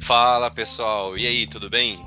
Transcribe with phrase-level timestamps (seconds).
[0.00, 2.04] Fala pessoal, e aí, tudo bem?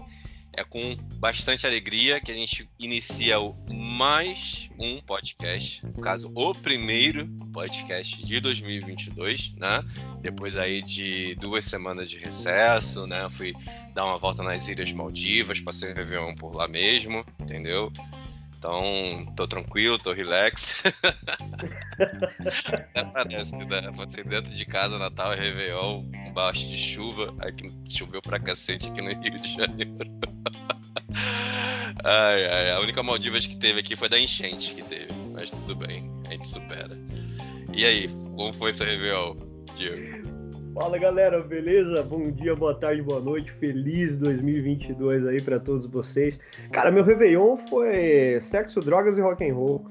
[0.53, 3.55] É com bastante alegria que a gente inicia o
[3.95, 9.81] mais um podcast, no caso, o primeiro podcast de 2022, né?
[10.19, 13.29] Depois aí de duas semanas de recesso, né?
[13.29, 13.53] Fui
[13.93, 17.89] dar uma volta nas Ilhas Maldivas, passei o Réveillon por lá mesmo, entendeu?
[18.57, 20.83] Então, tô tranquilo, tô relax.
[22.67, 23.93] Até parece, né?
[23.95, 27.33] Passei dentro de casa, Natal e Réveillon, embaixo de chuva.
[27.39, 29.95] Aqui choveu pra cacete aqui no Rio de Janeiro.
[32.05, 35.11] ai, ai, a única Maldivas que teve aqui foi da enchente que teve.
[35.33, 36.97] Mas tudo bem, a gente supera.
[37.73, 39.35] E aí, como foi esse Réveillon,
[39.75, 40.25] Diego?
[40.73, 42.03] Fala galera, beleza?
[42.03, 43.51] Bom dia, boa tarde, boa noite.
[43.53, 46.39] Feliz 2022 aí para todos vocês.
[46.71, 49.85] Cara, meu Réveillon foi sexo, drogas e rock and roll,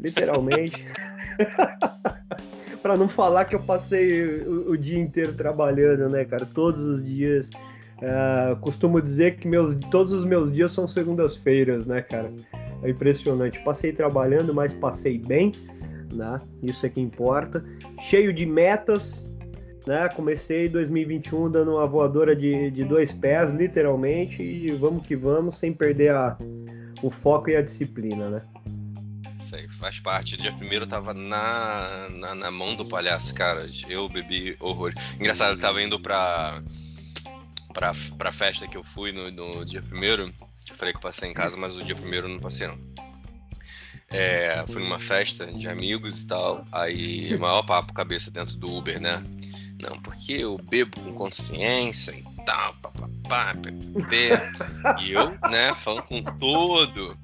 [0.00, 0.86] literalmente.
[2.82, 6.44] para não falar que eu passei o, o, dia inteiro trabalhando, né, cara?
[6.44, 7.50] Todos os dias.
[8.02, 12.32] Uh, costumo dizer que meus, todos os meus dias são segundas-feiras, né, cara?
[12.82, 13.62] É impressionante.
[13.62, 15.52] Passei trabalhando, mas passei bem,
[16.12, 16.40] né?
[16.60, 17.64] Isso é que importa.
[18.00, 19.24] Cheio de metas,
[19.86, 20.08] né?
[20.08, 25.72] Comecei 2021 dando uma voadora de, de dois pés, literalmente, e vamos que vamos, sem
[25.72, 26.36] perder a,
[27.02, 28.42] o foco e a disciplina, né?
[29.38, 30.36] Isso aí faz parte.
[30.36, 33.64] Dia primeiro tava na, na, na, mão do palhaço, cara.
[33.88, 34.92] Eu bebi horror.
[35.20, 36.60] Engraçado, eu tava indo pra,
[37.72, 40.32] pra, pra festa que eu fui no, no dia primeiro.
[40.68, 42.78] Eu falei que eu passei em casa, mas o dia primeiro eu não passei, não.
[44.10, 46.64] É, fui numa festa de amigos e tal.
[46.70, 49.24] Aí, maior papo cabeça dentro do Uber, né?
[49.80, 53.52] Não, porque eu bebo com consciência e tal, papapá,
[55.00, 57.18] e eu, né, falando com todo,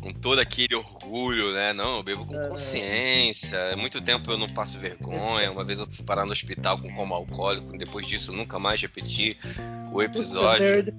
[0.00, 0.74] com todo aquele
[1.06, 5.64] orgulho, né, não, eu bebo com consciência, há muito tempo eu não passo vergonha, uma
[5.64, 9.38] vez eu fui parar no hospital com coma alcoólico, depois disso eu nunca mais repeti
[9.92, 10.94] o episódio.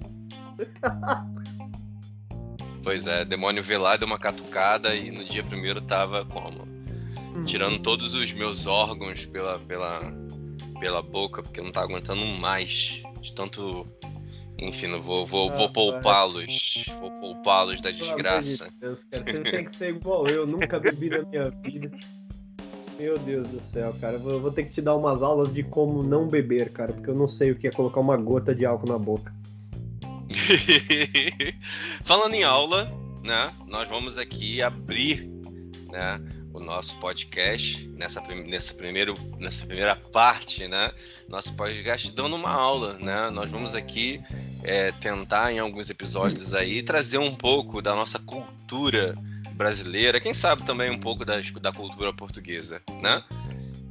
[2.82, 6.62] Pois é, demônio velado, uma catucada e no dia primeiro tava como?
[7.34, 7.44] Hum.
[7.44, 10.00] Tirando todos os meus órgãos pela, pela,
[10.80, 13.86] pela boca, porque eu não tá aguentando mais de tanto.
[14.60, 16.84] Enfim, não vou, vou, ah, vou poupá-los.
[16.98, 18.68] Vou poupá-los da desgraça.
[18.80, 21.90] Deus, cara, você tem que ser igual eu, nunca bebi na minha vida.
[22.98, 24.16] Meu Deus do céu, cara.
[24.16, 27.14] Eu vou ter que te dar umas aulas de como não beber, cara, porque eu
[27.14, 29.32] não sei o que é colocar uma gota de álcool na boca.
[32.02, 32.90] Falando em aula,
[33.22, 33.54] né?
[33.68, 35.30] Nós vamos aqui abrir,
[35.90, 36.18] né?
[36.58, 40.90] O nosso podcast nessa, nessa, primeiro, nessa primeira parte, né?
[41.28, 43.30] Nosso podcast dando uma aula, né?
[43.30, 44.20] Nós vamos aqui
[44.64, 49.14] é, tentar em alguns episódios aí trazer um pouco da nossa cultura
[49.52, 53.22] brasileira, quem sabe também um pouco da, da cultura portuguesa, né?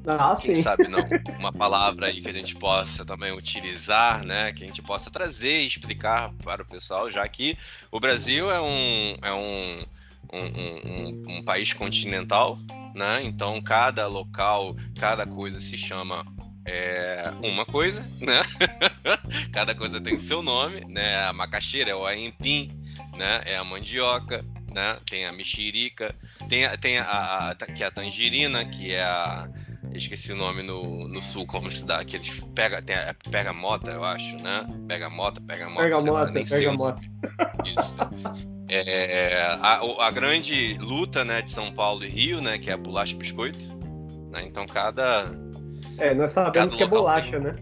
[0.05, 0.61] Ah, quem sim.
[0.61, 0.99] sabe não
[1.37, 4.53] uma palavra aí que a gente possa também utilizar, né?
[4.53, 7.57] Que a gente possa trazer e explicar para o pessoal, já que
[7.91, 9.85] o Brasil é um, é um
[10.31, 12.57] um, um, um, país continental,
[12.93, 13.21] né?
[13.23, 16.25] Então cada local, cada coisa se chama
[16.65, 18.41] é, uma coisa, né?
[19.53, 21.23] cada coisa tem seu nome, né?
[21.23, 22.71] A macaxeira é o aempim,
[23.17, 23.41] né?
[23.45, 24.43] É a mandioca,
[24.73, 24.97] né?
[25.09, 26.13] Tem a mexerica,
[26.47, 29.49] tem a, a, a, que é a tangerina, que é a
[29.97, 33.53] esqueci o nome no, no sul, como se dá, que eles pega, tem a, pega
[33.53, 34.65] mota, eu acho, né?
[34.87, 35.83] Pega mota, pega mota.
[35.83, 37.01] Pega mota, pega mota.
[37.65, 37.97] Isso.
[38.69, 42.77] É, a, a, grande luta né, de São Paulo e Rio, né, que é a
[42.77, 43.77] bolacha e biscoito.
[44.29, 44.43] Né?
[44.45, 45.25] Então cada.
[45.97, 47.39] É, nós sabemos que é bolacha, tem...
[47.39, 47.55] né?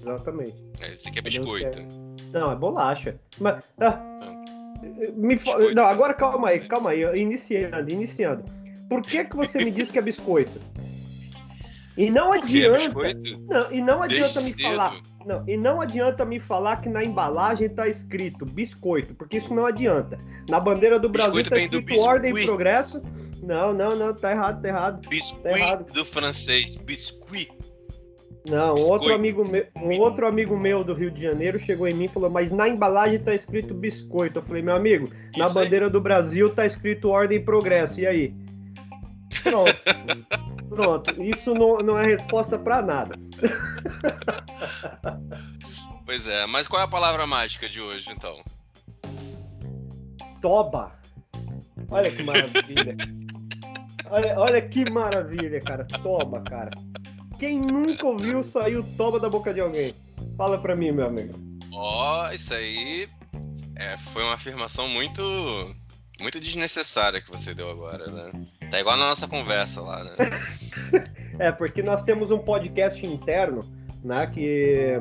[0.00, 0.54] Exatamente.
[0.80, 1.78] É, isso aqui é biscoito.
[1.80, 1.86] É...
[2.32, 3.16] Não, é bolacha.
[3.40, 3.64] Mas.
[3.80, 4.00] Ah,
[5.16, 5.40] me...
[5.74, 7.02] Não, agora calma aí, calma aí.
[7.20, 8.44] Iniciando, iniciando.
[8.88, 10.60] Por que, que você me disse que é biscoito?
[11.96, 12.94] E não adianta.
[13.48, 14.62] Não, e não adianta me cedo.
[14.62, 15.00] falar.
[15.24, 19.66] Não, e não adianta me falar que na embalagem tá escrito biscoito, porque isso não
[19.66, 20.18] adianta.
[20.48, 23.00] Na bandeira do Brasil biscoito tá escrito ordem e progresso.
[23.42, 25.08] Não, não, não, tá errado, tá errado.
[25.08, 25.92] Biscuit tá errado.
[25.92, 27.50] do francês, biscuit.
[28.48, 31.94] Não, biscoito, outro amigo meu, um outro amigo meu do Rio de Janeiro chegou em
[31.94, 34.38] mim e falou: "Mas na embalagem tá escrito biscoito".
[34.38, 35.92] Eu falei: "Meu amigo, na bandeira aí.
[35.92, 38.00] do Brasil tá escrito ordem e progresso".
[38.00, 38.34] E aí?
[39.42, 39.76] Pronto.
[40.68, 43.18] Pronto, isso não, não é resposta para nada.
[46.04, 48.40] Pois é, mas qual é a palavra mágica de hoje, então?
[50.40, 50.92] Toba.
[51.90, 52.96] Olha que maravilha.
[54.08, 55.84] olha, olha que maravilha, cara.
[55.84, 56.70] Toba, cara.
[57.38, 59.92] Quem nunca ouviu sair o toba da boca de alguém?
[60.36, 61.34] Fala pra mim, meu amigo.
[61.72, 63.08] Ó, oh, isso aí
[63.74, 65.22] é, foi uma afirmação muito
[66.20, 68.30] muito desnecessária que você deu agora, né?
[68.70, 70.12] Tá igual na nossa conversa lá, né?
[71.38, 73.60] é, porque nós temos um podcast interno,
[74.02, 74.26] né?
[74.26, 74.98] Que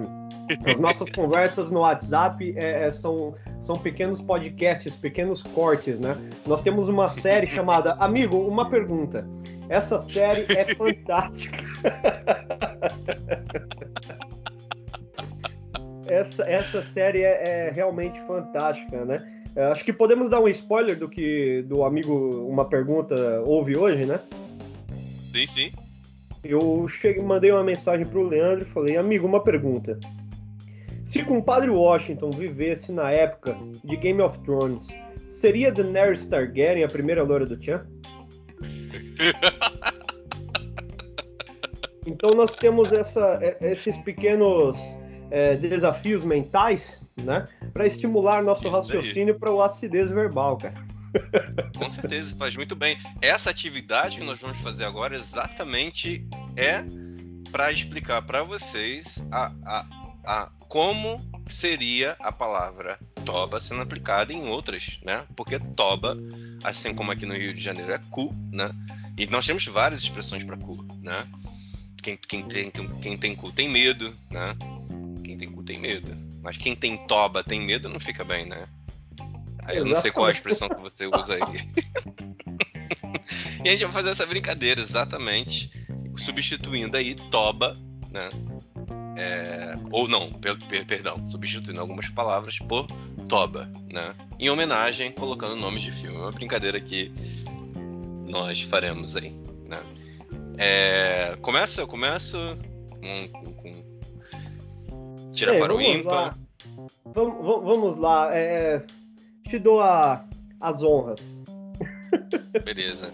[0.65, 6.17] as nossas conversas no WhatsApp é, é, são, são pequenos podcasts, pequenos cortes, né?
[6.45, 9.27] Nós temos uma série chamada Amigo, uma pergunta.
[9.69, 11.57] Essa série é fantástica.
[16.07, 19.34] essa, essa série é, é realmente fantástica, né?
[19.55, 24.05] É, acho que podemos dar um spoiler do que do amigo uma pergunta ouve hoje,
[24.05, 24.19] né?
[25.33, 25.71] Sim, sim.
[26.43, 29.97] Eu cheguei, mandei uma mensagem pro Leandro e falei, amigo, uma pergunta.
[31.05, 34.87] Se compadre Washington vivesse na época de Game of Thrones,
[35.31, 37.87] seria Daenerys Targaryen a primeira loura do Tchan?
[42.05, 44.77] então nós temos essa, é, esses pequenos
[45.31, 47.45] é, desafios mentais, né?
[47.73, 50.75] Para estimular nosso Isso raciocínio para o acidez verbal, cara.
[51.77, 52.97] Com certeza, faz muito bem.
[53.21, 56.27] Essa atividade que nós vamos fazer agora exatamente
[56.57, 56.83] é
[57.51, 59.85] para explicar para vocês a, a,
[60.25, 65.25] a como seria a palavra toba sendo aplicada em outras, né?
[65.35, 66.17] Porque toba,
[66.63, 68.69] assim como aqui no Rio de Janeiro é cu, né?
[69.17, 71.25] E nós temos várias expressões para cu, né?
[72.01, 72.69] Quem, quem, tem,
[73.01, 74.55] quem tem cu tem medo, né?
[75.23, 76.15] Quem tem cu tem medo.
[76.45, 78.67] Mas quem tem toba tem medo não fica bem, né?
[79.63, 81.41] Aí eu não sei qual a expressão que você usa aí.
[83.65, 85.71] e a gente vai fazer essa brincadeira, exatamente.
[86.15, 87.75] Substituindo aí toba,
[88.11, 88.29] né?
[89.17, 92.85] É, ou não, per, per, perdão, substituindo algumas palavras por
[93.27, 94.13] Toba, né?
[94.37, 96.15] Em homenagem, colocando nomes de filme.
[96.15, 97.11] É uma brincadeira que
[98.27, 99.31] nós faremos aí,
[99.67, 99.81] né?
[100.59, 102.37] É, começa, eu começo
[102.91, 103.54] com,
[105.35, 106.35] tira para o ímpar.
[107.05, 108.81] Vamos, vamos lá, é,
[109.47, 110.25] te dou a,
[110.61, 111.19] as honras.
[112.63, 113.13] Beleza.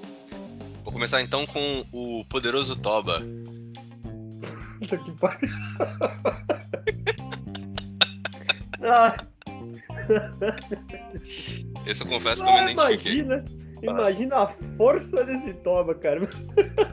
[0.83, 3.21] Vou começar então com o poderoso Toba.
[4.79, 5.49] Puta que pariu.
[8.83, 9.15] ah.
[11.85, 13.19] Esse eu confesso que eu me identifiquei.
[13.19, 13.45] Imagina,
[13.81, 14.47] imagina a
[14.77, 16.27] força desse toba, cara.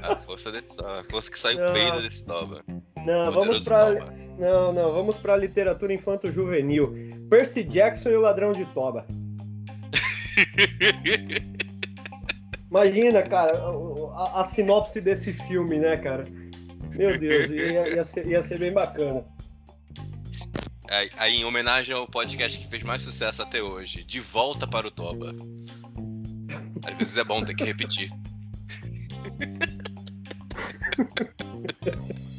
[0.02, 2.62] A força desse toba, a força que sai o peido desse toba.
[3.06, 3.94] Não, vamos pra.
[3.94, 4.27] Toba.
[4.38, 6.94] Não, não, vamos pra literatura infanto-juvenil.
[7.28, 9.04] Percy Jackson e o ladrão de toba.
[12.70, 13.58] Imagina, cara,
[14.14, 16.24] a, a sinopse desse filme, né, cara?
[16.94, 19.24] Meu Deus, ia, ia, ser, ia ser bem bacana.
[20.88, 24.86] Aí, aí, em homenagem ao podcast que fez mais sucesso até hoje, De Volta para
[24.86, 25.34] o Toba.
[26.84, 28.10] Às vezes é bom ter que repetir.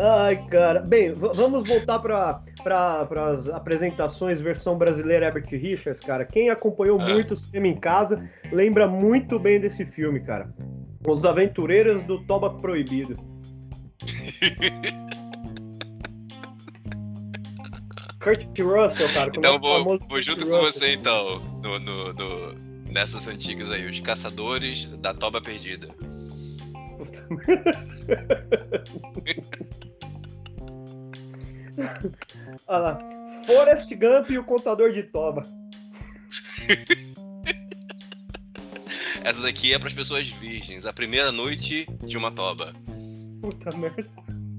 [0.00, 0.80] Ai, cara.
[0.80, 6.24] Bem, vamos voltar para para as apresentações versão brasileira Herbert Richards, cara.
[6.24, 7.04] Quem acompanhou ah.
[7.04, 10.52] muito o cinema em casa lembra muito bem desse filme, cara.
[11.06, 13.16] Os Aventureiros do Toba Proibido.
[18.20, 19.32] Kurt Russell, cara.
[19.34, 22.54] Então vou, vou junto com você então, no, no, no,
[22.90, 25.88] nessas antigas aí, os caçadores da toba perdida.
[32.66, 32.98] Olha lá.
[33.46, 35.42] Forrest Gump e o contador de toba.
[39.24, 40.86] Essa daqui é para as pessoas virgens.
[40.86, 42.72] A primeira noite de uma toba.
[43.42, 44.06] Puta merda.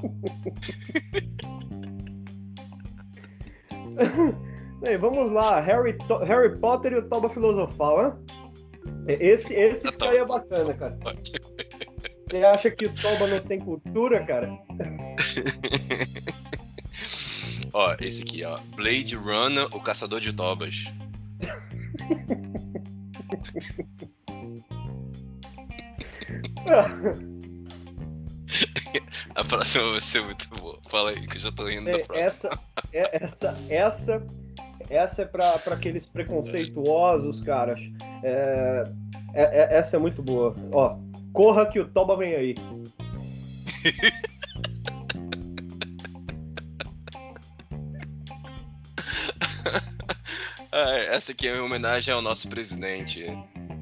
[4.82, 5.60] Bem, vamos lá.
[5.60, 5.96] Harry,
[6.26, 8.14] Harry Potter e o Toba Filosofal, hein?
[9.08, 10.98] Esse, esse tá ficaria bacana, cara.
[12.32, 14.48] Você acha que o Toba não tem cultura, cara?
[17.74, 18.58] ó, esse aqui, ó.
[18.74, 20.86] Blade Runner, o caçador de tobas.
[29.36, 30.80] A próxima vai ser muito boa.
[30.90, 32.24] Fala aí, que eu já tô indo é, da próxima.
[32.24, 32.60] Essa,
[32.94, 34.26] é, essa, essa,
[34.90, 37.82] essa é pra, pra aqueles preconceituosos, caras.
[38.24, 38.90] É,
[39.34, 40.56] é, é, essa é muito boa.
[40.72, 40.98] Ó,
[41.34, 42.56] corra que o Toba vem aí.
[50.72, 53.26] ah, essa aqui é em homenagem ao nosso presidente.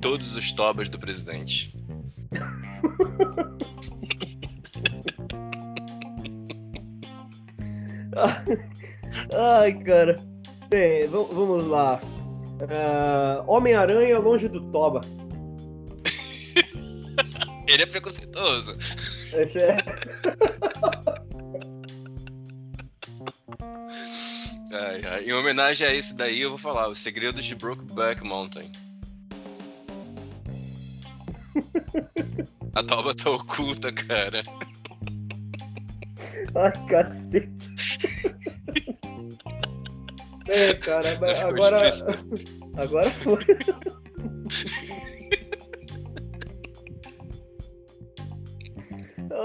[0.02, 1.78] Todos os tobas do presidente.
[9.34, 10.20] Ai, cara.
[10.70, 12.00] Bem, vamos lá.
[12.60, 15.02] Uh, Homem-Aranha longe do Toba.
[17.70, 18.76] Ele é preconceituoso.
[19.32, 19.78] Esse é.
[24.74, 25.26] ai, ai.
[25.26, 28.72] Em homenagem a esse daí, eu vou falar Os Segredos de Brokeback Mountain.
[32.74, 34.42] A Toba tá oculta, cara.
[36.56, 37.70] Ai, cacete.
[40.52, 41.80] É, cara, agora.
[42.76, 43.46] Agora foi.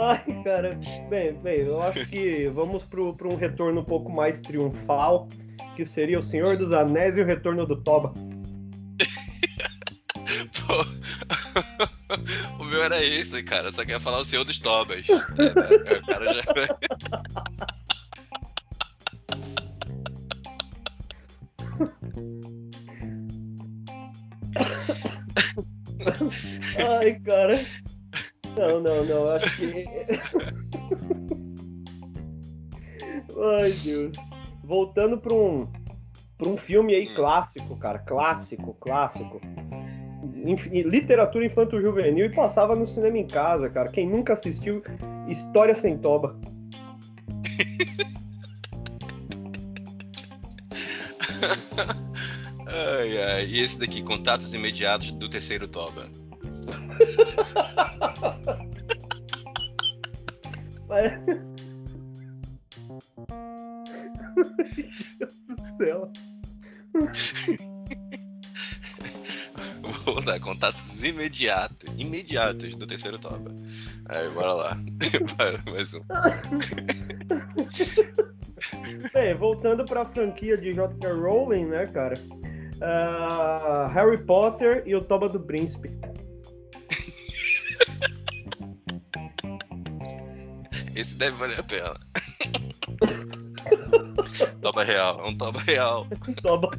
[0.01, 0.79] Ai, cara.
[1.09, 5.29] Bem, bem, eu acho que vamos para um retorno um pouco mais triunfal,
[5.77, 8.13] que seria o Senhor dos Anéis e o retorno do Toba.
[10.67, 10.85] Pô.
[12.59, 13.71] o meu era esse, cara.
[13.71, 15.07] Só quer falar o Senhor dos Tobas.
[15.09, 15.15] É,
[15.95, 16.43] o cara já.
[27.01, 27.65] Ai, cara.
[28.57, 29.31] Não, não, não.
[29.31, 29.85] Acho que.
[33.37, 34.17] Ai, Deus.
[34.63, 35.67] Voltando para um,
[36.39, 37.15] pra um filme aí hum.
[37.15, 37.99] clássico, cara.
[37.99, 39.41] Clássico, clássico.
[40.71, 43.91] Literatura infanto-juvenil e passava no cinema em casa, cara.
[43.91, 44.85] Quem nunca assistiu
[45.29, 46.39] História Sem Toba?
[52.67, 53.47] ai, ai.
[53.47, 56.11] E esse daqui, Contatos Imediatos do Terceiro Toba.
[60.91, 61.19] É.
[61.27, 61.35] Meu
[65.19, 66.13] Deus do céu.
[70.05, 73.53] Vou dar contatos imediatos, imediatos do terceiro toba.
[74.07, 74.79] Aí, bora lá.
[75.67, 76.01] Mais um.
[79.13, 81.13] Bem, voltando para a franquia de J.K.
[81.13, 82.15] Rowling, né, cara?
[82.77, 85.91] Uh, Harry Potter e o Toba do Príncipe.
[90.95, 91.99] Esse deve valer a pena.
[94.63, 96.07] toba real, é um toba real.
[96.43, 96.71] Toba.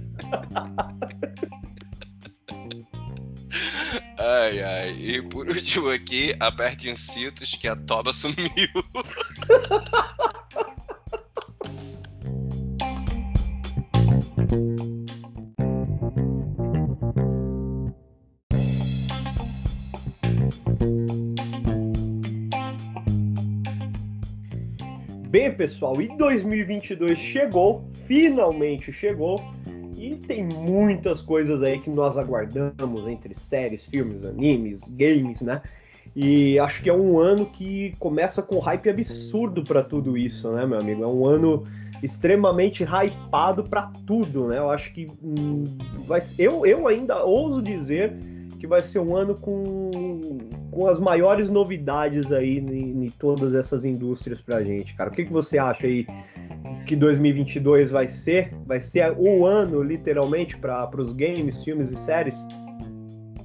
[4.17, 4.91] Ai, ai.
[4.91, 8.69] E por último aqui, aperte os cintos que a toba sumiu.
[25.35, 29.43] Bem, pessoal, e 2022 chegou, finalmente chegou,
[29.97, 35.61] e tem muitas coisas aí que nós aguardamos entre séries, filmes, animes, games, né?
[36.15, 40.65] E acho que é um ano que começa com hype absurdo para tudo isso, né,
[40.65, 41.03] meu amigo?
[41.03, 41.63] É um ano
[42.01, 44.57] extremamente hypado para tudo, né?
[44.57, 45.65] Eu acho que hum,
[46.07, 48.13] vai, eu, eu ainda ouso dizer
[48.55, 49.89] que vai ser um ano com,
[50.71, 55.09] com as maiores novidades aí em, em todas essas indústrias pra gente, cara.
[55.09, 56.05] O que, que você acha aí
[56.85, 58.53] que 2022 vai ser?
[58.65, 62.35] Vai ser o ano, literalmente, para os games, filmes e séries?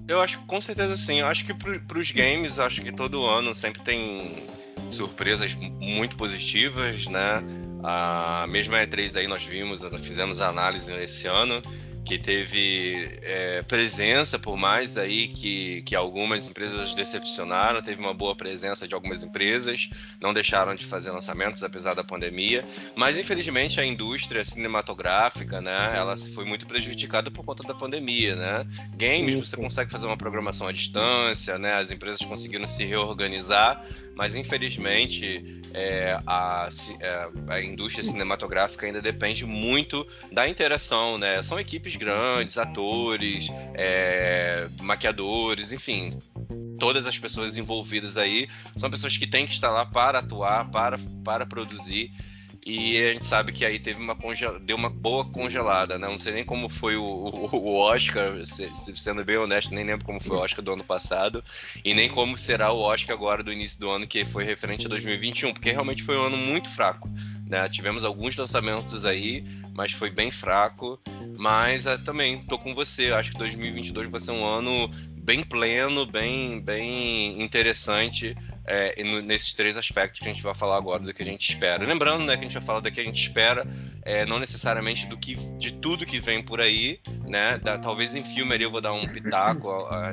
[0.06, 1.20] Eu acho com certeza sim.
[1.20, 4.48] Eu acho que para os games, acho que todo ano sempre tem
[4.90, 7.44] surpresas muito positivas, né?
[7.82, 11.62] A mesma E3 aí nós vimos, fizemos análise esse ano
[12.10, 18.34] que teve é, presença, por mais aí que, que algumas empresas decepcionaram, teve uma boa
[18.34, 19.88] presença de algumas empresas,
[20.20, 22.64] não deixaram de fazer lançamentos apesar da pandemia,
[22.96, 28.66] mas infelizmente a indústria cinematográfica, né, ela foi muito prejudicada por conta da pandemia, né?
[28.96, 31.74] Games você consegue fazer uma programação à distância, né?
[31.74, 33.86] As empresas conseguiram se reorganizar,
[34.20, 36.68] mas infelizmente é, a,
[37.00, 41.42] é, a, indústria cinematográfica ainda depende muito da interação, né?
[41.42, 46.12] São equipes grandes, atores, é, maquiadores, enfim.
[46.78, 48.46] Todas as pessoas envolvidas aí
[48.76, 52.12] são pessoas que têm que estar lá para atuar, para, para produzir.
[52.66, 54.16] E a gente sabe que aí teve uma
[54.60, 56.06] deu uma boa congelada, né?
[56.06, 60.36] Não sei nem como foi o, o, Oscar, sendo bem honesto, nem lembro como foi
[60.36, 61.42] o Oscar do ano passado,
[61.82, 64.88] e nem como será o Oscar agora do início do ano, que foi referente a
[64.90, 67.08] 2021, porque realmente foi um ano muito fraco.
[67.50, 67.68] Né?
[67.68, 71.00] Tivemos alguns lançamentos aí, mas foi bem fraco.
[71.36, 73.12] Mas uh, também tô com você.
[73.12, 74.88] Acho que 2022 vai ser um ano
[75.30, 81.04] bem pleno, bem, bem interessante é, nesses três aspectos que a gente vai falar agora
[81.04, 81.86] do que a gente espera.
[81.86, 83.64] Lembrando, né, que a gente vai falar do que a gente espera,
[84.02, 87.58] é, não necessariamente do que de tudo que vem por aí, né?
[87.58, 89.70] Da, talvez em filme ali eu vou dar um pitaco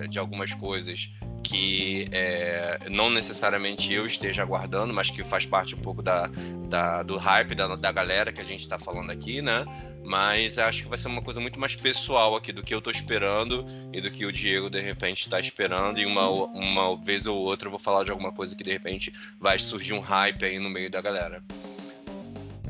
[0.08, 1.10] de algumas coisas
[1.48, 6.30] que é, não necessariamente eu esteja aguardando, mas que faz parte um pouco da,
[6.68, 9.66] da do hype da, da galera que a gente está falando aqui, né?
[10.04, 12.92] Mas acho que vai ser uma coisa muito mais pessoal aqui do que eu tô
[12.92, 16.00] esperando e do que o Diego de repente está esperando.
[16.00, 19.12] E uma, uma vez ou outra eu vou falar de alguma coisa que de repente
[19.40, 21.42] vai surgir um hype aí no meio da galera.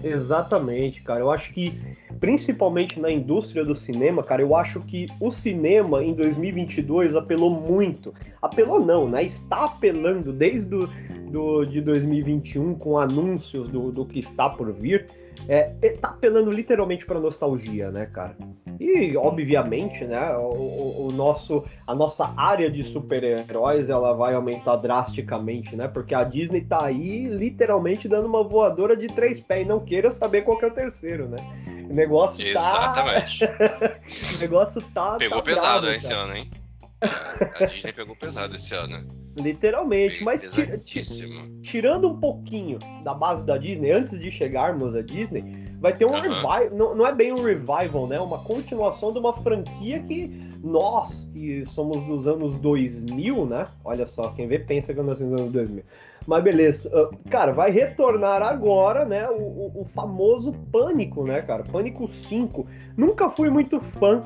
[0.03, 1.21] Exatamente, cara.
[1.21, 1.79] Eu acho que,
[2.19, 8.13] principalmente na indústria do cinema, cara, eu acho que o cinema em 2022 apelou muito.
[8.41, 9.23] Apelou não, né?
[9.23, 10.89] Está apelando desde do,
[11.31, 15.07] do, de 2021 com anúncios do, do que está por vir.
[15.47, 15.65] É,
[15.99, 18.35] tá apelando literalmente para nostalgia, né, cara?
[18.79, 25.75] E, obviamente, né, o, o, nosso, a nossa área de super-heróis ela vai aumentar drasticamente,
[25.75, 25.87] né?
[25.87, 30.11] Porque a Disney tá aí literalmente dando uma voadora de três pés e não queira
[30.11, 31.37] saber qual que é o terceiro, né?
[31.89, 33.47] O negócio Exatamente.
[33.47, 33.53] tá.
[34.37, 35.15] o negócio tá.
[35.15, 36.51] Pegou tá pesado bravo, esse ano, hein?
[37.01, 39.26] A Disney pegou pesado esse ano.
[39.37, 41.61] Literalmente, mas ti- Pesadíssimo.
[41.61, 45.43] tirando um pouquinho da base da Disney, antes de chegarmos à Disney,
[45.79, 46.69] vai ter um revival.
[46.75, 48.19] Não, não é bem um revival, né?
[48.19, 53.65] Uma continuação de uma franquia que nós, que somos dos anos 2000, né?
[53.85, 55.83] Olha só, quem vê pensa que eu nasci nos anos 2000.
[56.25, 59.29] Mas beleza, ah, cara, vai retornar agora, né?
[59.29, 61.63] O, o- o famoso Pânico, né, cara?
[61.63, 62.65] Pânico 5.
[62.97, 64.21] Nunca fui muito fã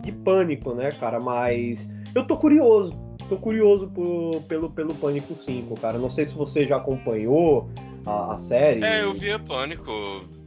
[0.00, 1.20] de Pânico, né, cara?
[1.20, 2.92] Mas eu tô curioso.
[3.32, 5.98] Tô curioso por- pelo, pelo Pânico 5, cara.
[5.98, 7.66] Não sei se você já acompanhou
[8.04, 8.84] a, a série.
[8.84, 9.90] É, eu via Pânico.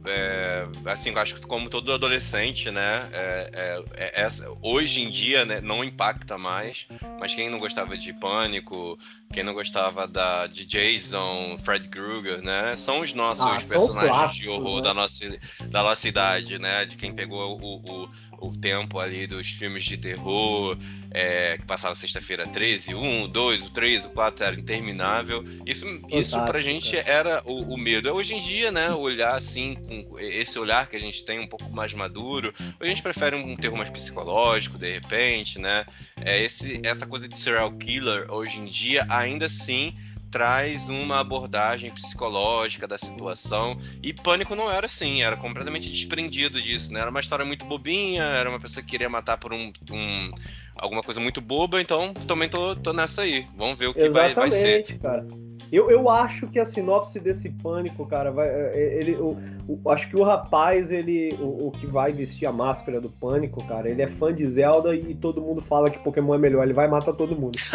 [0.06, 3.08] É, assim, eu acho que como todo adolescente, né?
[3.12, 4.28] é, é, é,
[4.62, 6.86] hoje em dia, né, não impacta mais.
[7.18, 8.98] Mas quem não gostava de Pânico,
[9.32, 12.74] quem não gostava da, de Jason, Fred Krueger, né?
[12.76, 14.82] São os nossos Ah, personagens de clássicos, horror né?
[14.82, 16.84] da, nossa, da nossa idade, né?
[16.84, 20.76] De quem pegou o, o, o tempo ali dos filmes de terror,
[21.10, 25.44] é, que passava sexta-feira 13, 1, 2, o 3, o 4 era interminável.
[25.64, 28.12] Isso, isso pra gente era o, o medo.
[28.12, 31.70] Hoje em dia, né, olhar assim, com esse olhar que a gente tem um pouco
[31.70, 35.84] mais maduro, a gente prefere um terror mais psicológico, de repente, né?
[36.20, 39.94] É, esse, essa coisa de serial killer, hoje em dia, ainda assim
[40.30, 46.92] traz uma abordagem psicológica da situação e Pânico não era assim, era completamente desprendido disso,
[46.92, 47.00] né?
[47.00, 50.30] Era uma história muito bobinha, era uma pessoa que queria matar por um, um-
[50.78, 53.46] alguma coisa muito boba, então também tô, tô nessa aí.
[53.56, 54.98] Vamos ver o que vai, vai ser.
[55.00, 55.26] Cara.
[55.72, 58.46] Eu, eu acho que a sinopse desse pânico, cara, vai.
[58.48, 59.36] é, Ele, o,
[59.66, 61.36] o- acho que o rapaz, ele.
[61.40, 64.94] O, o que vai vestir a máscara do pânico, cara, ele é fã de Zelda
[64.94, 67.58] e todo mundo fala que Pokémon é melhor, ele vai matar todo mundo.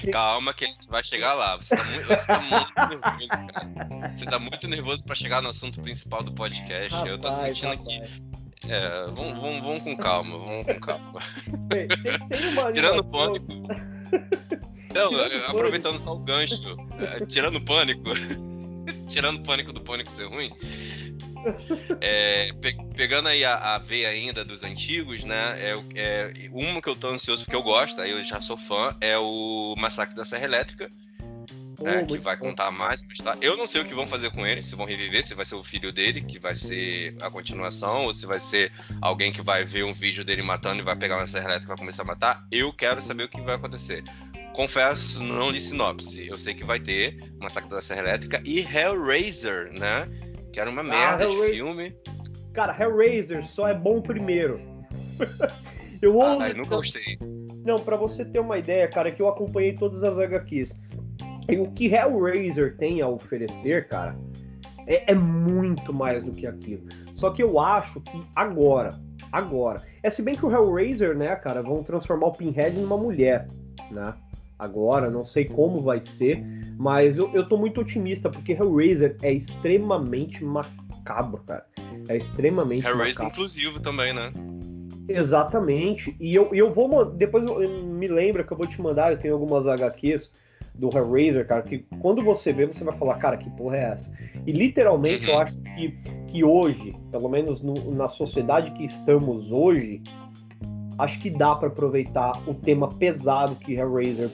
[0.00, 1.56] Que- Calma que a gente vai chegar lá.
[1.56, 4.12] Você tá, muito, você tá muito nervoso, cara.
[4.16, 7.06] Você tá muito nervoso pra chegar no assunto principal do podcast.
[7.06, 7.86] eu tô Rapaz, sentindo rapaz.
[7.86, 8.27] que.
[8.68, 11.20] É, vamos, vamos, vamos com calma, vamos com calma.
[11.70, 13.46] Tem, tem- tem uma Tirando o pânico.
[14.94, 16.76] Não, Tirando aproveitando só o gancho.
[16.98, 18.10] é, Tirando o pânico.
[19.08, 20.50] tirando o pânico do pânico ser ruim.
[22.00, 25.54] é, pe- pegando aí a, a veia ainda dos antigos, né?
[25.58, 28.94] É, é, uma que eu tô ansioso porque eu gosto, aí eu já sou fã,
[29.00, 30.90] é o Massacre da Serra Elétrica.
[31.80, 33.04] Né, que vai contar mais.
[33.40, 35.54] Eu não sei o que vão fazer com ele, se vão reviver, se vai ser
[35.54, 39.64] o filho dele, que vai ser a continuação, ou se vai ser alguém que vai
[39.64, 42.06] ver um vídeo dele matando e vai pegar uma serra elétrica e vai começar a
[42.06, 42.44] matar.
[42.50, 44.02] Eu quero saber o que vai acontecer.
[44.54, 46.26] Confesso, não li sinopse.
[46.26, 50.08] Eu sei que vai ter Massacre da Serra Elétrica e Hellraiser, né?
[50.52, 51.50] Que era uma merda de Ah, Hellraiser.
[51.54, 51.96] filme.
[52.52, 54.60] Cara, Hellraiser só é bom primeiro.
[56.02, 56.20] eu.
[56.20, 57.18] Ah, eu nunca gostei.
[57.64, 60.74] Não, pra você ter uma ideia, cara, que eu acompanhei todas as HQs.
[61.48, 64.16] E o que Hellraiser tem a oferecer, cara,
[64.86, 66.82] é, é muito mais do que aquilo.
[67.14, 68.98] Só que eu acho que agora,
[69.32, 69.80] agora.
[70.02, 73.48] É se bem que o Hellraiser, né, cara, vão transformar o Pinhead numa mulher,
[73.90, 74.14] né?
[74.58, 76.44] Agora, não sei como vai ser,
[76.76, 81.64] mas eu, eu tô muito otimista, porque Hellraiser é extremamente macabro, cara.
[82.08, 83.32] É extremamente Hellraiser macabro.
[83.32, 84.32] inclusivo também, né?
[85.08, 86.14] Exatamente.
[86.20, 87.04] E eu, eu vou.
[87.06, 89.12] Depois eu- eu- me lembra que eu vou te mandar.
[89.12, 90.30] Eu tenho algumas HQs
[90.78, 94.12] do Hellraiser, cara, que quando você vê, você vai falar, cara, que porra é essa?
[94.46, 95.32] E literalmente Uhum.
[95.32, 100.00] eu acho que, que hoje, pelo menos no- na sociedade que estamos hoje,
[100.98, 104.30] acho que dá pra aproveitar o tema pesado que Hellraiser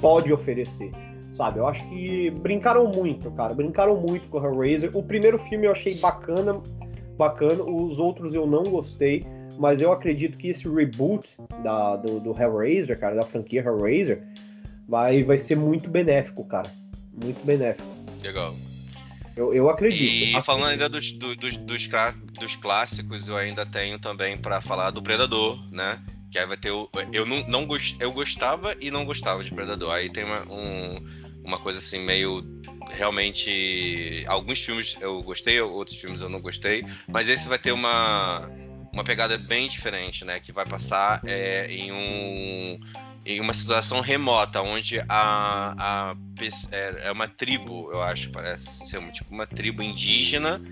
[0.00, 0.90] pode oferecer.
[1.34, 3.52] Sabe, eu acho que brincaram muito, cara.
[3.52, 4.90] Brincaram muito com o Hellraiser.
[4.96, 6.62] O primeiro filme eu achei bacana,
[7.18, 7.62] bacana.
[7.62, 9.26] Os outros eu não gostei.
[9.58, 14.22] Mas eu acredito que esse reboot da, do, do Hellraiser, cara, da franquia Hellraiser,
[14.88, 16.72] vai, vai ser muito benéfico, cara.
[17.12, 17.86] Muito benéfico.
[18.22, 18.54] Legal.
[19.36, 20.38] Eu, eu acredito.
[20.38, 21.88] E falando ainda dos, do- dos, dos,
[22.38, 26.00] dos clássicos, eu ainda tenho também pra falar do Predador, né?
[26.30, 26.88] Que aí vai ter o.
[27.12, 29.92] Eu não, não gost, eu gostava e não gostava de Predador.
[29.92, 31.06] Aí tem uma, um-
[31.44, 32.44] uma coisa assim, meio.
[32.90, 34.24] Realmente.
[34.26, 36.84] Alguns filmes eu gostei, outros filmes eu não gostei.
[37.08, 38.48] Mas esse vai ter uma,
[38.92, 40.40] uma pegada bem diferente, né?
[40.40, 42.80] Que vai passar é, em um.
[43.26, 46.16] Em uma situação remota, onde a, a
[46.70, 50.62] é, é uma tribo, eu acho, parece ser uma, tipo uma tribo indígena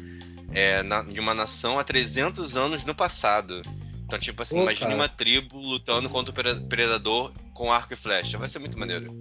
[0.52, 3.60] é, na, de uma nação há 300 anos no passado.
[4.04, 8.38] Então, tipo assim, imagine uma tribo lutando contra o predador com arco e flecha.
[8.38, 9.12] Vai ser muito maneiro.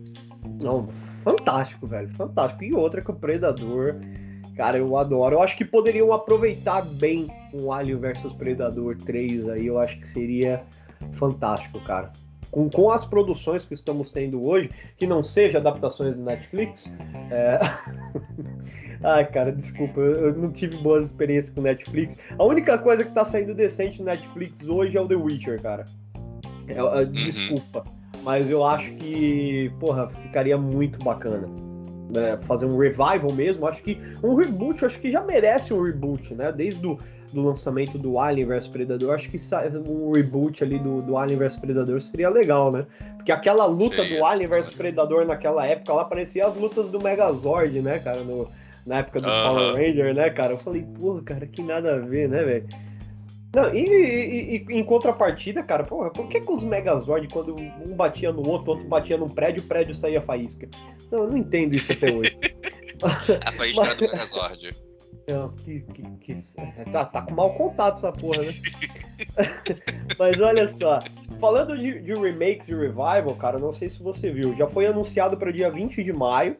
[0.61, 0.89] Não,
[1.23, 2.13] fantástico, velho.
[2.13, 2.63] Fantástico.
[2.63, 3.95] E outra que o predador.
[4.55, 5.37] Cara, eu adoro.
[5.37, 9.65] Eu acho que poderiam aproveitar bem um Alien vs Predador 3 aí.
[9.65, 10.63] Eu acho que seria
[11.17, 12.11] fantástico, cara
[12.53, 16.93] com, com as produções que estamos tendo hoje, que não seja adaptações do Netflix.
[17.31, 17.59] É...
[19.03, 22.17] Ai, cara, desculpa, eu não tive boas experiências com Netflix.
[22.37, 25.85] A única coisa que tá saindo decente no Netflix hoje é o The Witcher, cara.
[26.67, 27.11] É, é, uhum.
[27.11, 27.83] desculpa,
[28.21, 31.49] mas eu acho que, porra, ficaria muito bacana.
[32.13, 36.35] Né, fazer um revival mesmo, acho que um reboot, acho que já merece um reboot,
[36.35, 36.51] né?
[36.51, 36.95] Desde o
[37.33, 39.37] do lançamento do Alien vs Predador, acho que
[39.87, 42.85] um reboot ali do, do Alien vs Predador seria legal, né?
[43.15, 47.81] Porque aquela luta do Alien vs Predador naquela época, lá parecia as lutas do Megazord,
[47.81, 48.23] né, cara?
[48.23, 48.49] No,
[48.85, 49.43] na época do uh -huh.
[49.43, 50.53] Power Ranger, né, cara?
[50.53, 52.67] Eu falei, porra, cara, que nada a ver, né, velho?
[53.55, 57.95] Não, e, e, e, em contrapartida, cara, porra, por que, que os Megazord, quando um
[57.95, 60.67] batia no outro, outro batia num prédio, o prédio saía faísca?
[61.11, 62.35] Não, eu não entendo isso até hoje.
[63.45, 63.95] a faísca Mas...
[63.95, 64.82] do Megazord.
[65.27, 68.53] É, que, que, que, tá, tá com mau contato essa porra, né?
[70.19, 70.99] Mas olha só,
[71.39, 75.37] falando de, de remakes e revival, cara, não sei se você viu, já foi anunciado
[75.37, 76.57] para dia 20 de maio,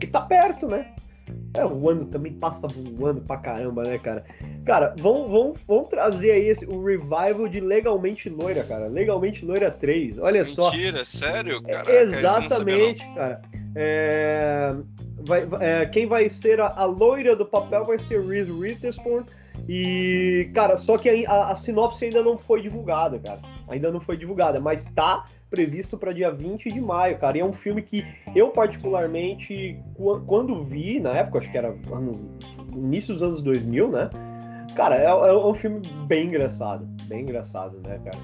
[0.00, 0.92] que tá perto, né?
[1.54, 4.24] É, o ano também passa voando pra caramba, né, cara?
[4.64, 8.86] Cara, vão, vão, vão trazer aí esse, o revival de Legalmente Loira, cara.
[8.86, 10.70] Legalmente Loira 3, olha Mentira, só.
[10.70, 11.90] Mentira, sério, cara?
[11.90, 13.40] É, exatamente, cara.
[13.74, 14.74] É,
[15.28, 19.22] vai, é, quem vai ser a, a, loira do papel vai ser Reese Witherspoon.
[19.68, 23.40] E, cara, só que a, a, sinopse ainda não foi divulgada, cara.
[23.68, 27.36] Ainda não foi divulgada, mas tá previsto para dia 20 de maio, cara.
[27.36, 29.78] E é um filme que eu, particularmente,
[30.26, 32.38] quando vi, na época, acho que era no
[32.72, 34.10] início dos anos 2000, né?
[34.74, 36.86] Cara, é, é um filme bem engraçado.
[37.04, 38.18] Bem engraçado, né, cara?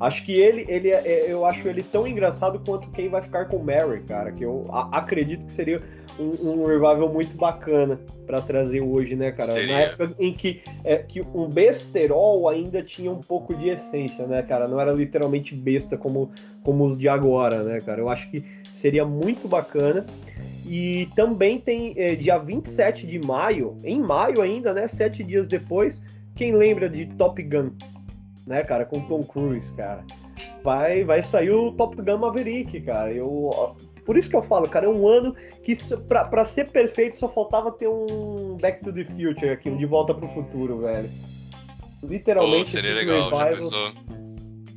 [0.00, 3.46] Acho que ele, ele é, é eu acho ele tão engraçado quanto quem vai ficar
[3.46, 4.30] com Mary, cara.
[4.30, 5.80] Que eu acredito que seria
[6.18, 9.52] um, um revival muito bacana para trazer hoje, né, cara?
[9.52, 9.74] Seria.
[9.74, 14.42] Na época em que, é, que um besterol ainda tinha um pouco de essência, né,
[14.42, 14.68] cara?
[14.68, 16.30] Não era literalmente besta como,
[16.62, 18.00] como os de agora, né, cara?
[18.00, 20.06] Eu acho que seria muito bacana.
[20.64, 24.86] E também tem é, dia 27 de maio, em maio ainda, né?
[24.86, 26.00] Sete dias depois,
[26.34, 27.70] quem lembra de Top Gun,
[28.48, 28.84] né, cara?
[28.84, 30.04] Com Tom Cruise, cara.
[30.64, 33.12] Vai, vai sair o Top Gun Maverick, cara.
[33.12, 35.76] Eu, por isso que eu falo, cara, é um ano que
[36.08, 39.86] pra, pra ser perfeito só faltava ter um Back to the Future aqui, um De
[39.86, 41.08] Volta pro Futuro, velho.
[42.02, 42.62] Literalmente.
[42.62, 43.92] Oh, seria legal, revival, já pensou?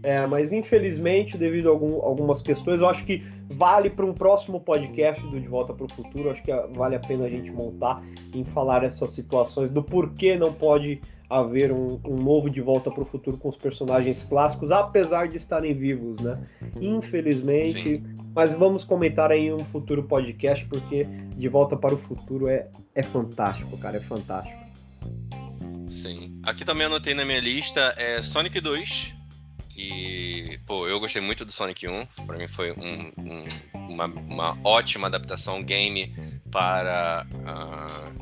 [0.03, 4.59] É, mas infelizmente, devido a algum, algumas questões, eu acho que vale para um próximo
[4.59, 6.31] podcast do De Volta para o Futuro.
[6.31, 10.53] Acho que vale a pena a gente montar em falar essas situações do porquê não
[10.53, 15.27] pode haver um, um novo De Volta para o Futuro com os personagens clássicos, apesar
[15.27, 16.41] de estarem vivos, né?
[16.79, 17.71] Infelizmente.
[17.71, 18.03] Sim.
[18.33, 21.03] Mas vamos comentar aí em um futuro podcast, porque
[21.35, 24.59] De Volta para o Futuro é, é fantástico, cara, é fantástico.
[25.87, 26.39] Sim.
[26.43, 29.13] Aqui também anotei na minha lista é Sonic 2,
[29.73, 32.05] que, pô, eu gostei muito do Sonic 1.
[32.25, 36.13] Para mim foi um, um, uma, uma ótima adaptação game
[36.51, 38.21] para uh,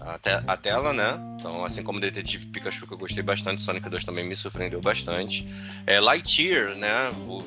[0.00, 1.18] a, te a, tela, né?
[1.38, 5.46] Então, assim como Detetive Pikachu, que eu gostei bastante, Sonic 2 também me surpreendeu bastante.
[5.86, 7.10] É, Lightyear, né?
[7.26, 7.42] O,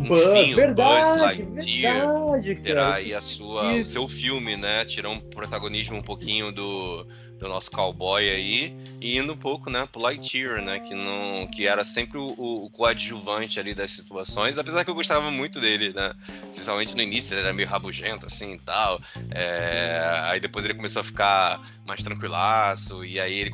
[0.00, 4.84] enfim, verdade, o Buzz Lightyear verdade, terá aí a sua, o seu filme, né?
[4.84, 7.06] Tirando um protagonismo um pouquinho do,
[7.40, 11.66] do nosso cowboy aí e indo um pouco, né, pro Lightyear, né, que não, que
[11.66, 16.12] era sempre o, o, coadjuvante ali das situações, apesar que eu gostava muito dele, né,
[16.52, 21.00] principalmente no início ele era meio rabugento assim e tal, é, aí depois ele começou
[21.00, 23.50] a ficar mais tranquilaço e aí ele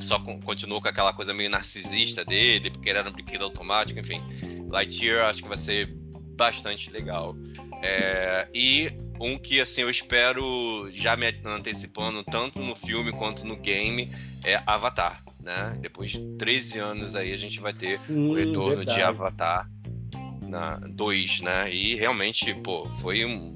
[0.00, 4.22] só continuou com aquela coisa meio narcisista dele, porque ele era um brinquedo automático, enfim,
[4.74, 5.88] Lightyear acho que vai ser
[6.36, 7.36] bastante legal.
[7.80, 13.56] É, e um que assim eu espero já me antecipando tanto no filme quanto no
[13.56, 14.10] game
[14.42, 15.78] é Avatar, né?
[15.80, 18.98] Depois de 13 anos aí a gente vai ter Sim, o retorno verdade.
[18.98, 19.70] de Avatar
[20.42, 21.72] na 2, né?
[21.72, 23.54] E realmente, pô, foi um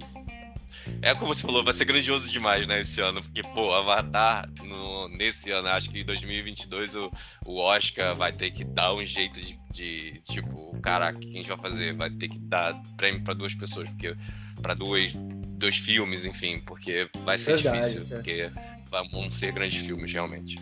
[1.03, 5.09] é como você falou, vai ser grandioso demais, né, esse ano, porque, pô, Avatar, no,
[5.09, 7.11] nesse ano, acho que em 2022 o,
[7.47, 11.33] o Oscar vai ter que dar um jeito de, de, tipo, caraca, o que a
[11.33, 11.95] gente vai fazer?
[11.95, 14.15] Vai ter que dar prêmio para duas pessoas, porque
[14.61, 18.15] para dois, dois filmes, enfim, porque vai ser Verdade, difícil, é.
[18.15, 18.51] porque
[18.91, 20.59] vão ser grandes filmes, realmente.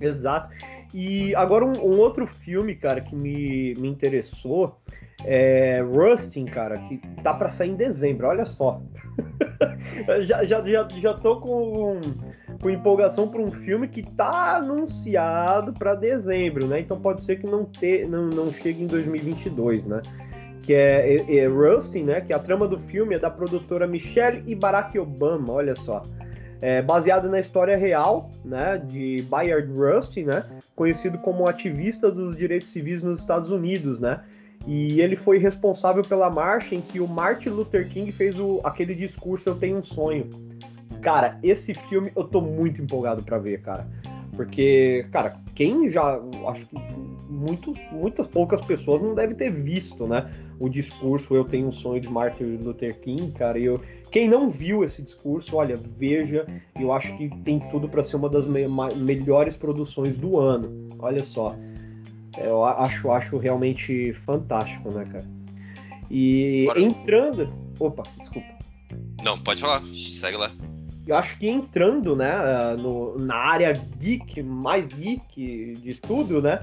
[0.00, 0.50] Exato.
[0.94, 4.80] E agora um, um, outro filme, cara, que me, me interessou
[5.24, 8.80] é Rustin, cara, que tá para sair em dezembro, olha só.
[10.24, 12.00] já, já, já, já tô com,
[12.60, 16.80] com empolgação para um filme que tá anunciado para dezembro, né?
[16.80, 20.02] Então pode ser que não, ter, não, não chegue em 2022, né?
[20.62, 22.20] Que é, é, é Rustin, né?
[22.20, 26.02] Que a trama do filme é da produtora Michelle e Barack Obama, olha só.
[26.60, 28.82] É baseada na história real, né?
[28.84, 30.44] De Bayard Rustin, né?
[30.74, 34.20] Conhecido como ativista dos direitos civis nos Estados Unidos, né?
[34.68, 38.94] E ele foi responsável pela marcha em que o Martin Luther King fez o, aquele
[38.94, 40.28] discurso Eu Tenho um Sonho.
[41.00, 43.88] Cara, esse filme eu tô muito empolgado para ver, cara.
[44.36, 46.20] Porque, cara, quem já.
[46.48, 46.76] Acho que
[47.30, 50.30] muito, muitas poucas pessoas não devem ter visto, né?
[50.60, 53.58] O discurso Eu Tenho um Sonho de Martin Luther King, cara.
[53.58, 53.80] E eu,
[54.12, 56.46] quem não viu esse discurso, olha, veja.
[56.78, 60.88] Eu acho que tem tudo para ser uma das me melhores produções do ano.
[60.98, 61.56] Olha só.
[62.36, 65.26] Eu acho, acho realmente fantástico, né, cara?
[66.10, 66.80] E Bora.
[66.80, 67.52] entrando.
[67.78, 68.48] Opa, desculpa.
[69.22, 70.52] Não, pode falar, segue lá.
[71.06, 72.28] Eu acho que entrando, né,
[72.78, 76.58] no, na área geek, mais geek de tudo, né,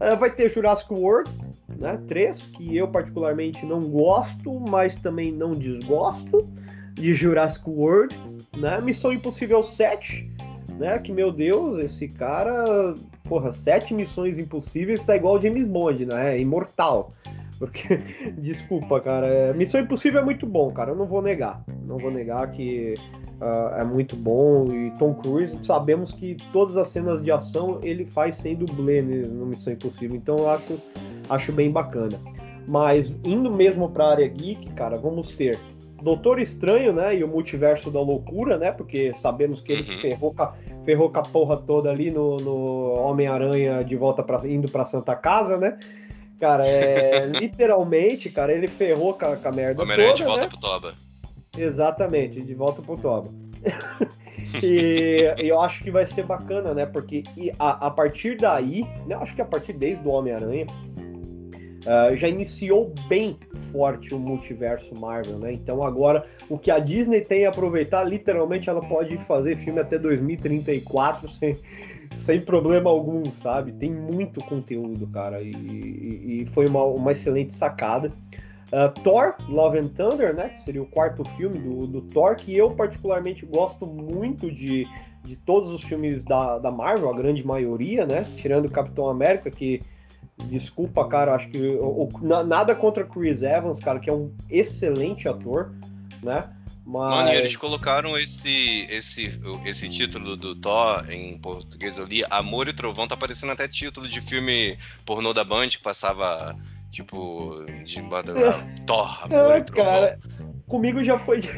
[0.00, 1.30] eh, vai ter Jurassic World,
[1.78, 6.48] né, 3, que eu particularmente não gosto, mas também não desgosto
[6.94, 8.16] de Jurassic World,
[8.56, 10.30] né, Missão Impossível 7,
[10.78, 16.06] né, que, meu Deus, esse cara porra, sete missões impossíveis tá igual o James Bond,
[16.06, 16.36] né?
[16.36, 17.10] É imortal.
[17.60, 18.00] Porque,
[18.38, 19.52] desculpa, cara, é...
[19.52, 21.62] Missão Impossível é muito bom, cara, eu não vou negar.
[21.86, 22.94] Não vou negar que
[23.38, 24.72] uh, é muito bom.
[24.72, 29.44] E Tom Cruise, sabemos que todas as cenas de ação ele faz sem dublê no
[29.44, 30.80] Missão Impossível, então eu acho,
[31.28, 32.18] acho bem bacana.
[32.66, 35.58] Mas indo mesmo pra área geek, cara, vamos ter
[36.02, 37.16] Doutor Estranho, né?
[37.16, 38.72] E o multiverso da loucura, né?
[38.72, 40.00] Porque sabemos que ele uhum.
[40.00, 40.54] ferrou, com a,
[40.90, 45.14] ferrou com a porra toda ali no, no Homem-Aranha de volta para indo pra Santa
[45.14, 45.78] Casa, né?
[46.40, 47.26] Cara, é.
[47.30, 49.82] literalmente, cara, ele ferrou com a, com a merda.
[49.82, 50.48] Homem-Aranha de volta né?
[50.48, 50.94] pro Toba.
[51.56, 53.30] Exatamente, de volta pro Toba.
[54.64, 56.86] e, eu acho que vai ser bacana, né?
[56.86, 57.22] Porque
[57.56, 62.92] a, a partir daí, né, acho que a partir desde o Homem-Aranha, uh, já iniciou
[63.08, 63.38] bem
[63.70, 65.52] forte o multiverso Marvel, né?
[65.52, 69.98] Então agora o que a Disney tem a aproveitar, literalmente ela pode fazer filme até
[69.98, 71.56] 2034 sem,
[72.18, 73.72] sem problema algum, sabe?
[73.72, 78.10] Tem muito conteúdo, cara, e, e, e foi uma, uma excelente sacada.
[78.72, 80.50] Uh, Thor, Love and Thunder, né?
[80.50, 84.86] Que seria o quarto filme do, do Thor, que eu particularmente gosto muito de,
[85.24, 88.24] de todos os filmes da, da Marvel, a grande maioria, né?
[88.36, 89.82] Tirando Capitão América, que
[90.48, 91.78] Desculpa, cara, acho que
[92.46, 95.72] nada contra Chris Evans, cara, que é um excelente ator,
[96.22, 96.50] né?
[96.84, 97.14] Mas...
[97.14, 102.72] Mano, e eles colocaram esse, esse, esse título do Thor em português ali, Amor e
[102.72, 106.56] Trovão, tá parecendo até título de filme pornô da Band que passava,
[106.90, 108.34] tipo, de banda,
[108.86, 109.84] Thor, Amor e Trovão.
[109.84, 110.18] Cara,
[110.66, 111.40] comigo já foi.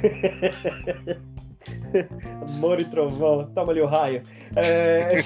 [2.56, 4.22] Amor e Trovão, toma ali o raio.
[4.56, 5.22] É...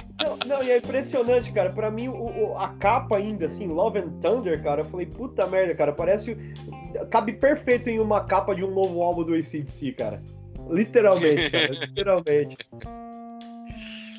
[0.22, 1.72] não, não, e é impressionante, cara.
[1.72, 5.46] Pra mim, o, o, a capa ainda, assim, Love and Thunder, cara, eu falei, puta
[5.46, 6.36] merda, cara, parece.
[7.10, 10.22] Cabe perfeito em uma capa de um novo álbum do ACDC, cara.
[10.70, 12.56] Literalmente, cara, literalmente.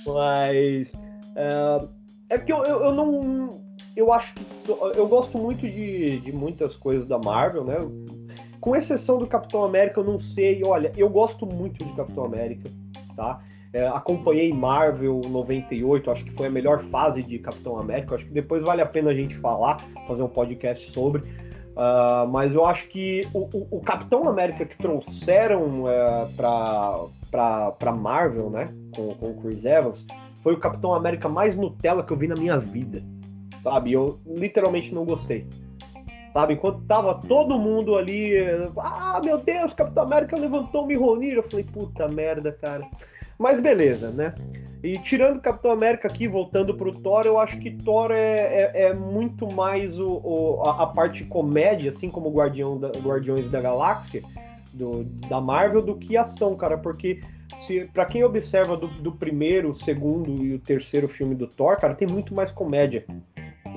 [0.05, 0.93] Mas.
[1.35, 3.49] É, é que eu, eu, eu, não.
[3.95, 4.45] Eu acho que.
[4.95, 7.77] Eu gosto muito de, de muitas coisas da Marvel, né?
[8.59, 10.61] Com exceção do Capitão América, eu não sei.
[10.65, 12.69] Olha, eu gosto muito de Capitão América,
[13.15, 13.41] tá?
[13.75, 18.15] É, acompanhei Marvel 98, acho que foi a melhor fase de Capitão América.
[18.15, 19.75] Acho que depois vale a pena a gente falar,
[20.07, 21.21] fazer um podcast sobre.
[21.23, 28.49] Uh, mas eu acho que o, o, o Capitão América que trouxeram uh, para Marvel,
[28.49, 30.05] né, com, com o Chris Evans,
[30.41, 33.03] foi o Capitão América mais Nutella que eu vi na minha vida.
[33.61, 33.91] Sabe?
[33.91, 35.49] Eu literalmente não gostei.
[36.31, 36.53] Sabe?
[36.53, 38.35] Enquanto tava todo mundo ali,
[38.77, 41.33] ah, meu Deus, Capitão América levantou o Mihonir.
[41.33, 42.87] Eu falei, puta merda, cara.
[43.37, 44.33] Mas beleza, né?
[44.83, 48.93] E tirando Capitão América aqui, voltando pro Thor, eu acho que Thor é, é, é
[48.93, 54.21] muito mais o, o a, a, parte comédia, assim como Guardião da, Guardiões da Galáxia,
[54.73, 56.77] do, da Marvel, do que ação, cara.
[56.77, 57.19] Porque
[57.57, 61.95] se para quem observa do, do primeiro, segundo e o terceiro filme do Thor, cara,
[61.95, 63.05] tem muito mais comédia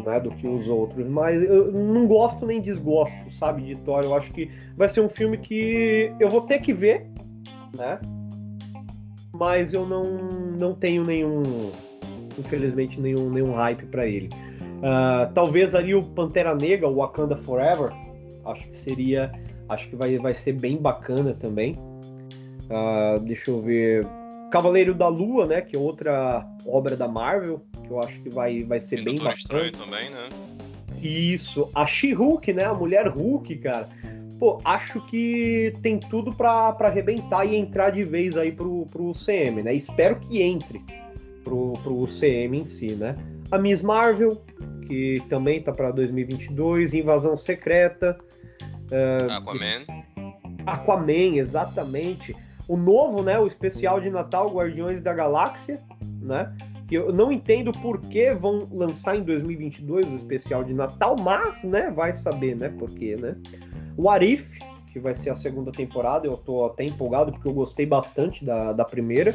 [0.05, 4.05] né, do que os outros, mas eu não gosto nem desgosto, sabe, de Thor.
[4.05, 7.07] Eu acho que vai ser um filme que eu vou ter que ver,
[7.77, 7.99] né?
[9.39, 10.05] Mas eu não,
[10.59, 11.71] não tenho nenhum,
[12.37, 14.29] infelizmente, nenhum, nenhum hype para ele.
[14.79, 17.93] Uh, talvez ali o Pantera Negra, o Wakanda Forever,
[18.45, 19.33] acho que seria,
[19.69, 21.77] acho que vai, vai ser bem bacana também.
[22.69, 24.07] Uh, deixa eu ver.
[24.51, 25.61] Cavaleiro da Lua, né?
[25.61, 29.35] Que é outra obra da Marvel, que eu acho que vai, vai ser bem bacana.
[29.35, 30.29] Estranho também, né?
[31.03, 31.71] Isso.
[31.75, 32.65] A She-Hulk, né?
[32.65, 33.89] A mulher Hulk, cara.
[34.39, 39.63] Pô, acho que tem tudo para arrebentar e entrar de vez aí pro, pro CM,
[39.63, 39.75] né?
[39.75, 40.83] Espero que entre
[41.43, 43.17] pro, pro CM em si, né?
[43.51, 44.41] A Miss Marvel,
[44.87, 48.19] que também tá para 2022, Invasão Secreta.
[48.91, 49.87] Uh, Aquaman.
[50.67, 52.37] Aquaman, exatamente.
[52.69, 53.39] O novo, né?
[53.39, 55.83] O especial de Natal Guardiões da Galáxia,
[56.21, 56.55] né?
[56.89, 61.63] que eu não entendo por que vão lançar em 2022 o especial de Natal, mas,
[61.63, 63.37] né, vai saber, né, por quê, né?
[63.99, 64.47] O Arif,
[64.93, 68.73] que vai ser a segunda temporada, eu tô até empolgado porque eu gostei bastante da,
[68.73, 69.35] da primeira.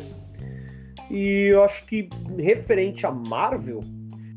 [1.12, 3.82] E eu acho que referente a Marvel,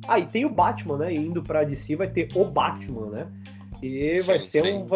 [0.09, 1.15] ah, e tem o Batman, né?
[1.15, 3.29] Indo pra DC vai ter o Batman, né?
[3.83, 4.73] E vai ser sim.
[4.73, 4.87] um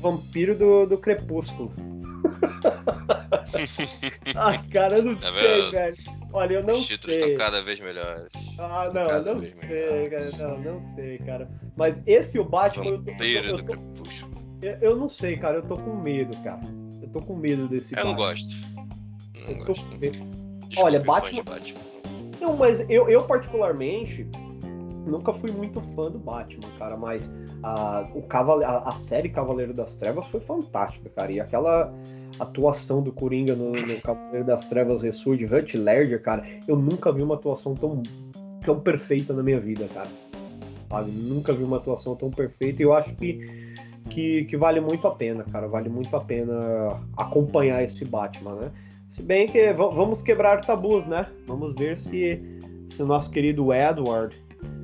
[0.00, 1.72] vampiro do, do Crepúsculo.
[4.36, 5.96] ah, cara, eu não tá sei, velho.
[6.32, 7.24] Olha, eu não Os títulos sei.
[7.24, 8.32] estão cada vez melhores.
[8.58, 10.36] Ah, não, cada não sei, melhores.
[10.36, 10.48] cara.
[10.48, 11.48] Não, não sei, cara.
[11.76, 12.98] Mas esse o Batman.
[12.98, 14.05] Vampiro eu tô, eu tô, do Crepúsculo.
[14.80, 15.58] Eu, não sei, cara.
[15.58, 16.60] Eu tô com medo, cara.
[17.00, 18.10] Eu tô com medo desse Eu Batman.
[18.10, 18.66] não gosto.
[19.34, 19.98] Não eu gosto.
[19.98, 20.12] Desculpe,
[20.78, 21.42] Olha, Batman...
[21.42, 21.80] Batman.
[22.40, 24.28] Não, mas eu, eu particularmente
[25.06, 27.22] nunca fui muito fã do Batman, cara, mas
[27.62, 28.64] a, o Cavale...
[28.64, 31.32] a, a série Cavaleiro das Trevas foi fantástica, cara.
[31.32, 31.92] E aquela
[32.38, 37.22] atuação do Coringa no, no Cavaleiro das Trevas Ressurge, Hunt Ledger, cara, eu nunca vi
[37.22, 38.02] uma atuação tão,
[38.64, 40.08] tão perfeita na minha vida, cara.
[40.88, 41.10] Sabe?
[41.10, 43.65] Nunca vi uma atuação tão perfeita e eu acho que,
[44.10, 45.68] que, que vale muito a pena, cara.
[45.68, 48.72] Vale muito a pena acompanhar esse Batman, né?
[49.10, 51.26] Se bem que vamos quebrar tabus, né?
[51.46, 52.40] Vamos ver se,
[52.94, 54.36] se o nosso querido Edward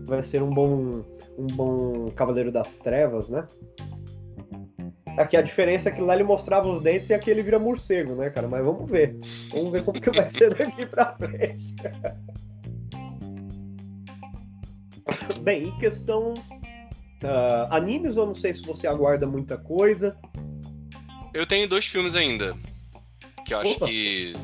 [0.07, 1.03] vai ser um bom,
[1.39, 3.45] um bom Cavaleiro das Trevas, né?
[5.19, 8.15] Aqui a diferença é que lá ele mostrava os dentes e aqui ele vira morcego,
[8.15, 8.49] né, cara?
[8.49, 9.15] Mas vamos ver.
[9.51, 11.75] Vamos ver como que vai ser daqui pra frente.
[15.43, 16.33] Bem, em questão
[17.25, 20.17] uh, animes, eu não sei se você aguarda muita coisa.
[21.33, 22.55] Eu tenho dois filmes ainda.
[23.47, 23.87] Que eu acho Opa.
[23.87, 24.35] que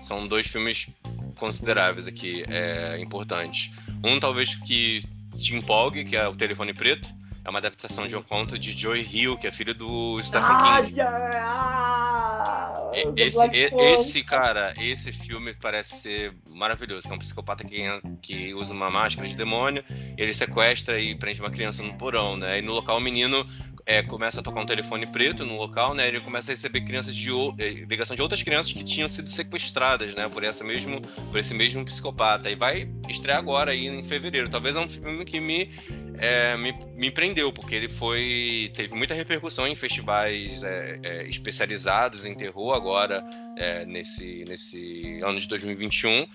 [0.00, 0.88] são dois filmes
[1.36, 3.70] consideráveis aqui, é, importantes.
[4.04, 5.00] Um talvez que
[5.32, 7.08] te empolgue, que é o Telefone Preto
[7.44, 10.82] é uma adaptação de um conto de Joy Hill, que é filho do Stephen ah,
[10.84, 11.00] King.
[11.00, 12.82] Ah,
[13.16, 13.38] esse,
[13.74, 17.02] esse, cara, esse filme parece ser maravilhoso.
[17.02, 17.82] Que é um psicopata que,
[18.20, 19.84] que usa uma máscara de demônio,
[20.16, 22.58] ele sequestra e prende uma criança no porão, né?
[22.58, 23.44] E no local o menino
[23.84, 26.06] é, começa a tocar um telefone preto no local, né?
[26.06, 30.14] Ele começa a receber crianças de é, ligação de outras crianças que tinham sido sequestradas,
[30.14, 30.28] né?
[30.28, 31.00] Por essa mesmo,
[31.30, 32.50] por esse mesmo psicopata.
[32.50, 34.48] E vai estrear agora aí em fevereiro.
[34.48, 35.70] Talvez é um filme que me
[36.18, 38.70] é, me, me prendeu, porque ele foi.
[38.74, 43.24] teve muita repercussão em festivais é, é, especializados em terror agora,
[43.56, 46.26] é, nesse, nesse ano de 2021.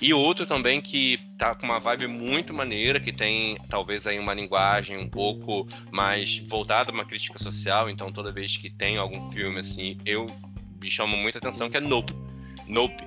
[0.00, 4.34] E outro também que tá com uma vibe muito maneira, que tem talvez aí uma
[4.34, 9.30] linguagem um pouco mais voltada a uma crítica social, então toda vez que tem algum
[9.30, 10.26] filme assim, eu
[10.82, 12.12] me chamo muita atenção, que é Nope.
[12.66, 13.04] Nope,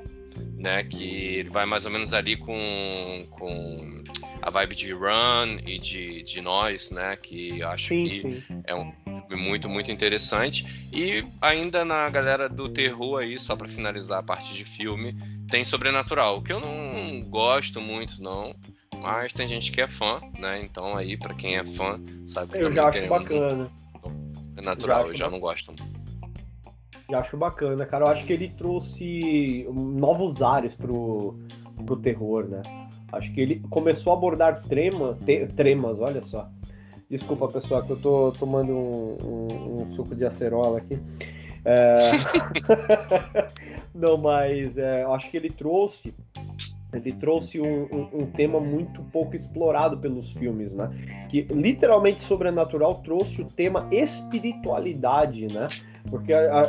[0.59, 0.83] né?
[0.83, 4.03] Que ele vai mais ou menos ali com, com
[4.41, 7.15] a vibe de Run e de, de Nós, né?
[7.15, 8.61] Que acho sim, que sim.
[8.65, 8.91] é um
[9.27, 10.87] filme muito, muito interessante.
[10.91, 15.15] E ainda na galera do terror aí, só para finalizar a parte de filme,
[15.49, 18.53] tem Sobrenatural, que eu não gosto muito, não.
[19.01, 20.59] Mas tem gente que é fã, né?
[20.61, 23.71] Então aí, para quem é fã, sabe que eu já acho bacana.
[24.57, 25.73] É natural, já eu já não gosto.
[27.13, 28.05] Acho bacana, cara.
[28.05, 31.39] Eu acho que ele trouxe novos ares pro,
[31.85, 32.61] pro terror, né?
[33.11, 36.47] Acho que ele começou a abordar trema, te, tremas, olha só.
[37.09, 40.99] Desculpa, pessoal, que eu tô tomando um, um, um suco de acerola aqui.
[41.65, 41.95] É...
[43.93, 46.13] Não, mas é, acho que ele trouxe
[46.91, 50.89] ele trouxe um, um, um, tema muito pouco explorado pelos filmes, né?
[51.29, 55.67] Que literalmente sobrenatural trouxe o tema espiritualidade, né?
[56.09, 56.65] Porque a, a,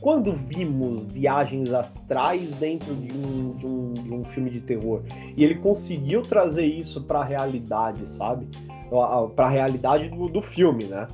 [0.00, 5.02] quando vimos viagens astrais dentro de um, de um, de um filme de terror
[5.36, 8.46] e ele conseguiu trazer isso para a realidade, sabe?
[9.34, 11.06] Para a realidade do, do filme, né?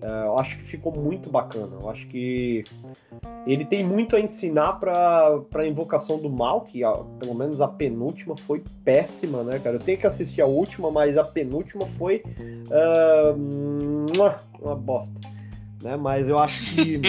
[0.00, 1.76] É, eu acho que ficou muito bacana.
[1.80, 2.62] Eu acho que
[3.46, 7.66] ele tem muito a ensinar para a Invocação do Mal, que ó, pelo menos a
[7.66, 9.76] penúltima foi péssima, né, cara?
[9.76, 12.22] Eu tenho que assistir a última, mas a penúltima foi
[12.70, 13.34] uh,
[14.62, 15.35] uma bosta.
[15.82, 15.96] Né?
[15.96, 17.00] Mas eu acho que.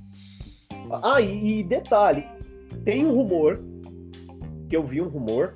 [1.02, 2.24] ah, e, e detalhe:
[2.84, 3.60] tem um rumor,
[4.68, 5.52] que eu vi um rumor,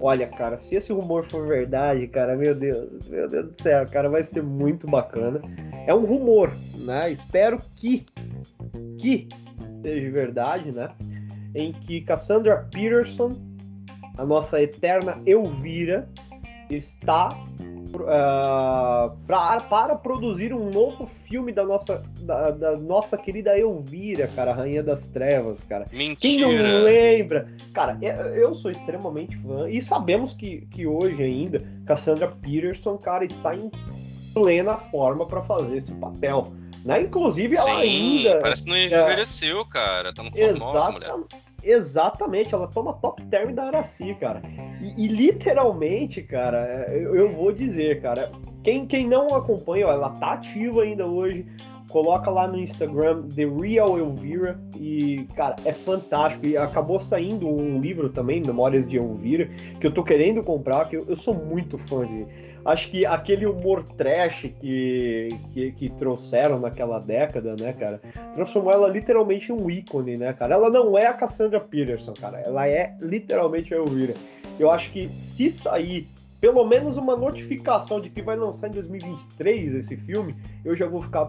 [0.00, 4.08] Olha, cara, se esse rumor for verdade, cara, meu Deus, meu Deus do céu, cara,
[4.08, 5.40] vai ser muito bacana.
[5.86, 7.12] É um rumor, né?
[7.12, 8.04] Espero que,
[8.98, 9.28] que
[9.82, 10.90] seja verdade, né?
[11.54, 13.36] Em que Cassandra Peterson,
[14.18, 16.08] a nossa eterna Elvira,
[16.68, 17.28] está
[17.94, 24.52] uh, pra, para produzir um novo filme da nossa, da, da, nossa querida Elvira, cara,
[24.52, 25.84] Rainha das Trevas, cara.
[25.90, 26.16] Mentira!
[26.20, 27.52] Quem não lembra?
[27.72, 27.98] Cara,
[28.36, 33.68] eu sou extremamente fã e sabemos que, que hoje ainda Cassandra Peterson, cara, está em
[34.32, 36.52] plena forma para fazer esse papel.
[36.84, 37.00] Né?
[37.00, 38.40] Inclusive, ela Sim, ainda.
[38.40, 40.14] Parece que não é, envelheceu, é, cara.
[40.14, 41.14] Tá no formosa, mulher.
[41.64, 44.42] Exatamente, ela toma top term da Araci, cara.
[44.80, 48.30] E, e literalmente, cara, eu, eu, vou dizer, cara,
[48.62, 51.46] quem, quem não acompanha, ó, ela tá ativa ainda hoje.
[51.94, 56.44] Coloca lá no Instagram The Real Elvira e, cara, é fantástico.
[56.44, 59.48] E acabou saindo um livro também, Memórias de Elvira,
[59.80, 62.26] que eu tô querendo comprar, que eu, eu sou muito fã de
[62.64, 68.00] acho que aquele humor trash que, que, que, trouxeram naquela década, né, cara,
[68.34, 70.56] transformou ela literalmente em um ícone, né, cara?
[70.56, 74.14] Ela não é a Cassandra Peterson, cara, ela é literalmente a Elvira.
[74.58, 76.08] Eu acho que se sair
[76.44, 81.00] pelo menos uma notificação de que vai lançar em 2023 esse filme, eu já vou
[81.00, 81.26] ficar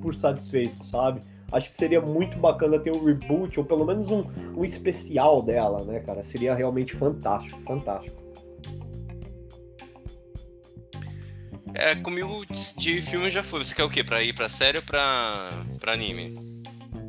[0.00, 1.20] por satisfeito, sabe?
[1.52, 4.24] Acho que seria muito bacana ter um reboot, ou pelo menos um,
[4.56, 6.24] um especial dela, né, cara?
[6.24, 8.16] Seria realmente fantástico, fantástico.
[11.74, 12.42] É, comigo
[12.78, 13.62] de filme já foi.
[13.62, 14.02] Você quer o quê?
[14.02, 15.44] Pra ir pra série ou pra,
[15.78, 16.53] pra anime?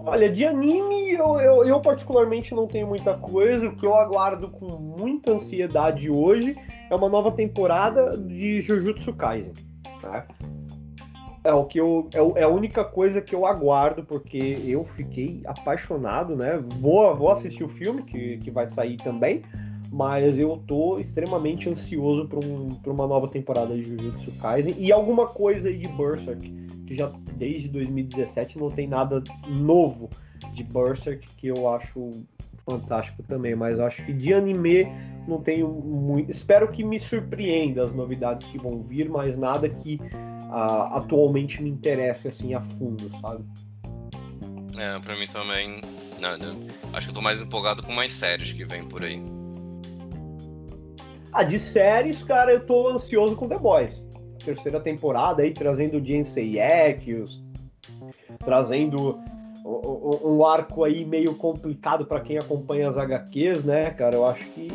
[0.08, 3.68] Olha, de anime eu, eu, eu, particularmente não tenho muita coisa.
[3.68, 6.56] O que eu aguardo com muita ansiedade hoje
[6.92, 9.54] é uma nova temporada de Jujutsu Kaisen.
[10.00, 10.28] Tá?
[11.44, 15.42] É o que eu é, é, a única coisa que eu aguardo porque eu fiquei
[15.46, 16.64] apaixonado, né?
[16.80, 19.42] Vou, vou assistir o filme que, que vai sair também,
[19.92, 25.28] mas eu tô extremamente ansioso para um, uma nova temporada de Jujutsu Kaisen e alguma
[25.28, 26.50] coisa de Berserk,
[26.86, 30.10] que já desde 2017 não tem nada novo
[30.54, 32.12] de Berserk que eu acho
[32.68, 34.88] fantástico também, mas acho que de anime
[35.28, 36.32] não tenho muito.
[36.32, 41.70] Espero que me surpreenda as novidades que vão vir, mas nada que uh, atualmente me
[41.70, 43.44] interesse assim a fundo, sabe?
[44.78, 45.82] É, pra mim também.
[46.20, 46.56] Nada.
[46.94, 49.35] Acho que eu tô mais empolgado com mais séries que vem por aí.
[51.36, 54.02] Ah, de séries, cara, eu tô ansioso com The Boys.
[54.46, 57.44] Terceira temporada aí, trazendo o Jensen Ackles,
[58.40, 59.20] trazendo
[59.66, 64.16] um arco aí meio complicado para quem acompanha as HQs, né, cara?
[64.16, 64.70] Eu acho que,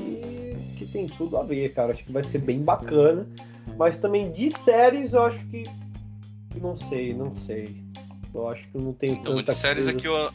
[0.77, 1.93] que tem tudo a ver, cara.
[1.93, 3.27] Acho que vai ser bem bacana.
[3.79, 5.63] Mas também de séries, eu acho que.
[6.61, 7.75] Não sei, não sei.
[8.35, 10.31] Eu acho que não tenho então, tanta de séries aqui eu,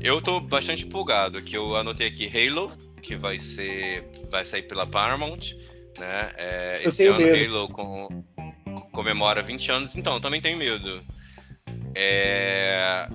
[0.00, 1.40] eu tô bastante empolgado.
[1.40, 2.72] Que eu anotei aqui Halo,
[3.06, 5.54] que vai ser vai sair pela Paramount,
[5.96, 6.30] né?
[6.36, 7.56] É, esse ano medo.
[7.56, 8.24] Halo com,
[8.90, 11.00] comemora 20 anos, então eu também tenho medo.
[11.94, 13.08] É,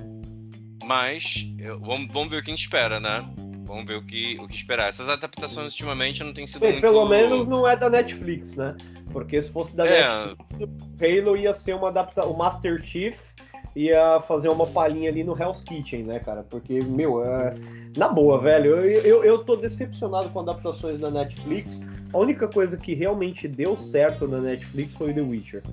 [0.86, 3.24] mas eu, vamos, vamos ver o que a gente espera, né?
[3.66, 4.88] Vamos ver o que, o que esperar.
[4.90, 6.82] Essas adaptações ultimamente não têm sido Bem, muito...
[6.82, 8.76] Pelo menos não é da Netflix, né?
[9.12, 10.26] Porque se fosse da é...
[10.26, 12.32] Netflix, Halo ia ser uma adaptação...
[12.32, 13.16] O Master Chief
[13.76, 16.44] ia fazer uma palhinha ali no Hell's Kitchen, né, cara?
[16.44, 17.56] Porque, meu, é...
[17.96, 21.80] na boa, velho, eu, eu, eu tô decepcionado com adaptações da Netflix.
[22.14, 25.64] A única coisa que realmente deu certo na Netflix foi The Witcher.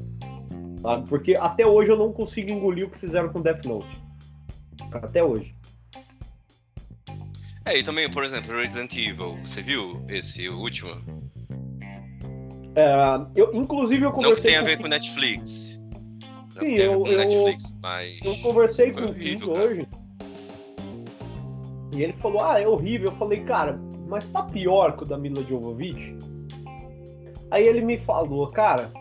[0.80, 1.09] Sabe?
[1.09, 4.01] Porque até hoje eu não consigo engolir o que fizeram com Death Note.
[4.92, 5.55] Até hoje.
[7.64, 10.92] É, e também, por exemplo, Resident Evil, você viu esse último?
[12.74, 14.30] É, eu, inclusive eu conversei.
[14.30, 15.68] Não que tem a ver com, com Netflix.
[16.59, 19.88] Sim, eu, eu, Netflix, mas eu conversei com o Vitor hoje.
[21.92, 23.11] E ele falou, ah, é horrível.
[23.11, 26.16] Eu falei, cara, mas tá pior que o da Mila Jovovich?
[27.50, 28.92] Aí ele me falou, cara,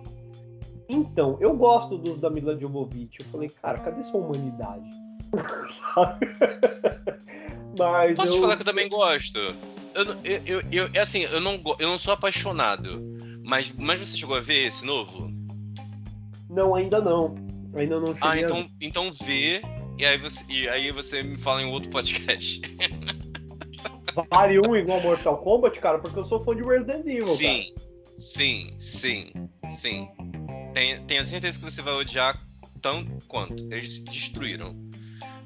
[0.90, 3.18] então, eu gosto dos da Mila Jovovich.
[3.20, 4.90] Eu falei, cara, cadê sua humanidade?
[5.70, 6.28] Sabe?
[7.78, 8.36] mas Posso eu...
[8.36, 9.38] te falar que eu também gosto.
[9.94, 13.02] Eu, eu, eu, eu, é assim, eu não, eu não sou apaixonado.
[13.44, 15.30] Mas, mas você chegou a ver esse novo?
[16.50, 17.36] Não, ainda não.
[17.78, 18.20] Ainda não cheguei.
[18.22, 18.68] Ah, então, a...
[18.82, 19.62] então vê.
[19.98, 22.62] E aí, você, e aí você me fala em outro podcast.
[24.30, 27.26] Vale um igual Mortal Kombat, cara, porque eu sou fã de Resident Evil.
[27.28, 27.90] Sim, cara.
[28.18, 29.32] sim, sim,
[29.70, 30.10] sim.
[30.74, 32.40] Tenha, tenha certeza que você vai odiar
[32.82, 33.64] tanto quanto.
[33.72, 34.76] Eles destruíram.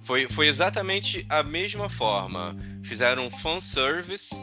[0.02, 2.56] Foi, foi exatamente a mesma forma.
[2.84, 4.36] Fizeram um fanservice.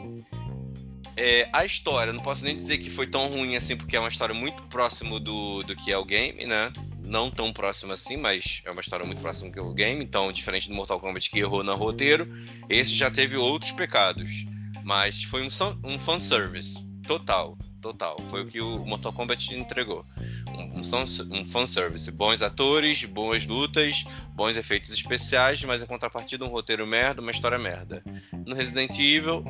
[1.17, 4.07] É, a história, não posso nem dizer que foi tão ruim assim, porque é uma
[4.07, 6.71] história muito próximo do, do que é o game, né?
[7.09, 10.69] Não tão próximo assim, mas é uma história muito próxima que o game, então diferente
[10.69, 12.31] do Mortal Kombat que errou no roteiro,
[12.69, 14.45] esse já teve outros pecados,
[14.83, 15.49] mas foi um,
[15.83, 20.05] um fanservice total, total, foi o que o Mortal Kombat entregou,
[20.47, 24.03] um, um, um fanservice, bons atores, boas lutas,
[24.35, 28.03] bons efeitos especiais, mas em contrapartida um roteiro merda, uma história merda.
[28.45, 29.43] No Resident Evil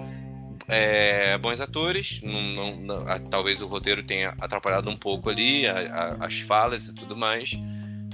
[0.67, 5.67] é, bons atores, não, não, não, a, talvez o roteiro tenha atrapalhado um pouco ali,
[5.67, 7.57] a, a, as falas e tudo mais.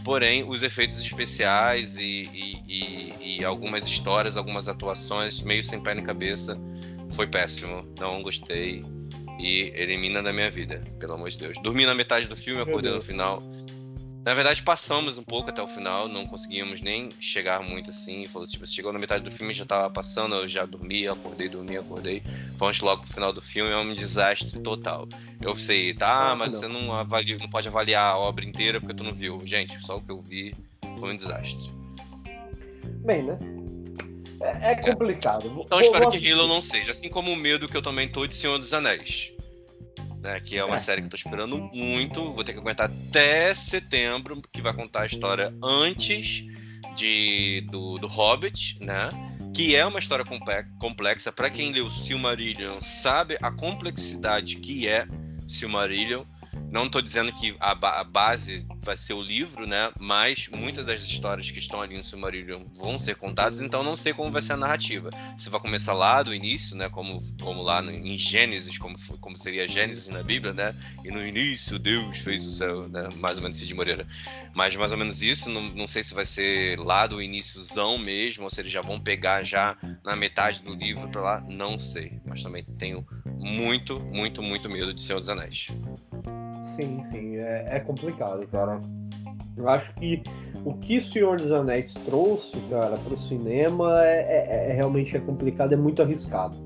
[0.03, 5.95] Porém, os efeitos especiais e, e, e, e, algumas histórias, algumas atuações meio sem pé
[5.95, 6.55] nem cabeça,
[7.09, 7.83] foi péssimo.
[7.99, 8.83] Não gostei
[9.39, 11.57] e elimina da minha vida, pelo amor de Deus.
[11.61, 13.41] Dormi na metade do filme, acordei no final.
[14.25, 18.25] Na verdade, passamos um pouco até o final, não conseguíamos nem chegar muito assim.
[18.25, 21.77] Falou, tipo, chegou na metade do filme, já tava passando, eu já dormi, acordei, dormi,
[21.77, 22.23] acordei.
[22.57, 25.07] Vamos logo pro final do filme, é um desastre total.
[25.39, 29.03] Eu sei, tá, mas você não, avalia, não pode avaliar a obra inteira porque tu
[29.03, 29.39] não viu.
[29.45, 30.55] Gente, só o que eu vi
[30.97, 31.71] foi um desastre.
[33.05, 33.37] Bem, né?
[34.41, 35.47] É, é complicado.
[35.47, 35.61] É.
[35.61, 38.33] Então espero que Halo não seja, assim como o medo que eu também tô de
[38.33, 39.34] Senhor dos Anéis
[40.25, 40.39] né?
[40.39, 40.79] Que é uma é.
[40.79, 42.33] série que eu tô esperando muito.
[42.33, 46.45] Vou ter que aguentar até setembro, que vai contar a história antes
[46.95, 49.09] de, do, do Hobbit, né?
[49.53, 50.25] Que é uma história
[50.79, 51.31] complexa.
[51.31, 55.07] Para quem leu Silmarillion, sabe a complexidade que é
[55.47, 56.23] Silmarillion.
[56.71, 59.91] Não estou dizendo que a, ba a, base vai ser o livro, né?
[59.99, 64.13] Mas muitas das histórias que estão ali no Silmarillion vão ser contadas, então não sei
[64.13, 65.09] como vai ser a narrativa.
[65.37, 66.89] Se vai começar lá do início, né?
[66.89, 70.75] Como, como lá no, em Gênesis, como, como seria Gênesis na Bíblia, né?
[71.03, 73.09] E no início Deus fez o céu, né?
[73.15, 74.07] Mais ou menos Cid Moreira.
[74.53, 78.43] Mas mais ou menos isso, não, não sei se vai ser lá do iníciozão mesmo,
[78.43, 82.19] ou se eles já vão pegar já na metade do livro para lá, não sei.
[82.25, 83.05] Mas também tenho
[83.37, 85.69] muito, muito, muito medo de Senhor dos Anéis.
[86.75, 88.79] Sim, sim, é, é complicado, cara.
[89.57, 90.21] Eu acho que
[90.65, 95.15] o que o Senhor dos Anéis trouxe, cara, para o cinema é, é, é, realmente
[95.15, 96.57] é complicado, é muito arriscado.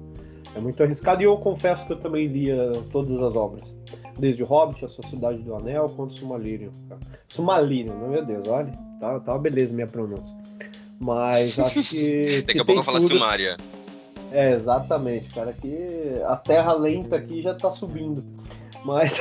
[0.55, 3.63] É muito arriscado e eu confesso que eu também lia todas as obras.
[4.17, 6.71] Desde o Hobbit, a Sociedade do Anel, quanto Sumalírio.
[7.27, 8.71] Sumalírio, meu Deus, olha.
[8.99, 10.35] Tá, tá uma beleza minha pronúncia.
[10.99, 12.41] Mas acho que.
[12.47, 13.55] Daqui a pouco eu falo Sumária.
[14.31, 15.53] É, exatamente, cara.
[15.53, 18.23] Que a terra lenta aqui já tá subindo.
[18.85, 19.19] Mas,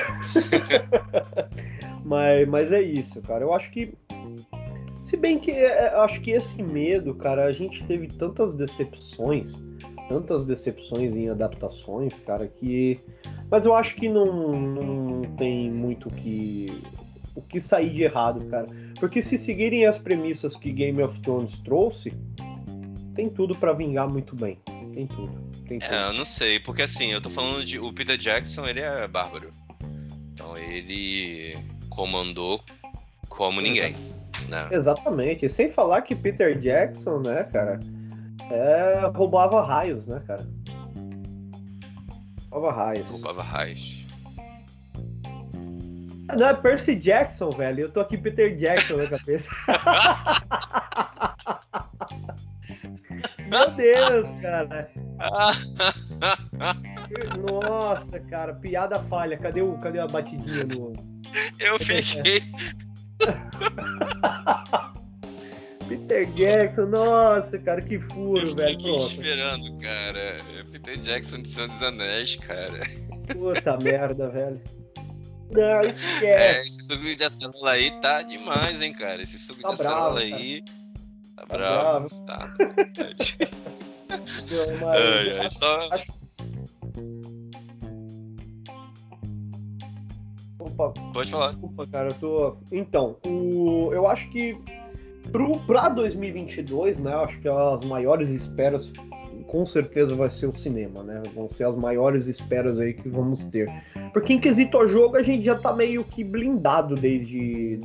[2.05, 3.45] mas, mas é isso, cara.
[3.45, 3.95] Eu acho que.
[5.03, 9.51] Se bem que é, é, acho que esse medo, cara, a gente teve tantas decepções,
[10.09, 13.01] tantas decepções em adaptações, cara, que.
[13.51, 16.83] Mas eu acho que não, não tem muito que
[17.35, 18.67] o que sair de errado, cara.
[18.99, 22.13] Porque se seguirem as premissas que Game of Thrones trouxe,
[23.15, 24.59] tem tudo para vingar muito bem.
[24.95, 25.49] Tem tudo.
[25.71, 27.79] É, eu não sei, porque assim, eu tô falando de.
[27.79, 29.51] O Peter Jackson, ele é bárbaro.
[30.33, 31.57] Então ele
[31.91, 32.63] comandou
[33.29, 33.95] como ninguém.
[34.49, 34.69] Né?
[34.71, 35.49] Exatamente.
[35.49, 37.81] Sem falar que Peter Jackson, né, cara,
[38.51, 40.47] é, roubava raios, né, cara?
[42.51, 43.07] Roubava raios.
[43.09, 44.07] Roubava raios.
[46.37, 47.85] Não, é Percy Jackson, velho.
[47.85, 49.49] Eu tô aqui Peter Jackson na cabeça.
[53.49, 54.89] Meu Deus, cara.
[57.51, 59.37] Nossa, cara, piada falha.
[59.39, 60.95] Cadê, o, cadê a batidinha no.
[61.59, 62.43] Eu fiquei.
[65.89, 68.77] Peter Jackson, nossa, cara, que furo, eu velho.
[68.77, 70.37] Fiquei esperando, cara.
[70.71, 72.81] Peter Jackson de Senhor dos Anéis, cara.
[73.33, 74.61] Puta merda, velho.
[75.51, 76.27] Não, esquece.
[76.27, 79.23] É, esse suco de acerola aí tá demais, hein, cara.
[79.23, 80.63] Esse suco tá de acerola aí.
[81.49, 82.09] Tá, tá bravo.
[82.09, 82.25] bravo.
[82.25, 82.55] Tá.
[84.09, 84.83] Mas...
[84.83, 85.79] ai, ai, só...
[90.59, 91.51] Opa, Pode falar.
[91.51, 92.57] Desculpa, cara, eu tô.
[92.73, 93.91] Então, o...
[93.93, 94.59] eu acho que
[95.33, 98.91] pro, pra 2022, né, eu acho que as maiores esperas
[99.49, 101.23] com certeza vai ser o cinema, né?
[101.35, 103.69] Vão ser as maiores esperas aí que vamos ter.
[104.13, 107.79] Porque em quesito ao jogo a gente já tá meio que blindado desde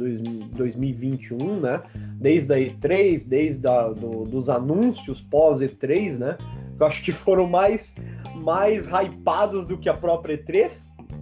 [0.52, 1.82] 2021, né?
[2.20, 6.38] Desde a E3, desde a, do, dos anúncios pós E3, né?
[6.78, 7.96] Eu acho que foram mais,
[8.36, 10.74] mais hypados do que a própria E3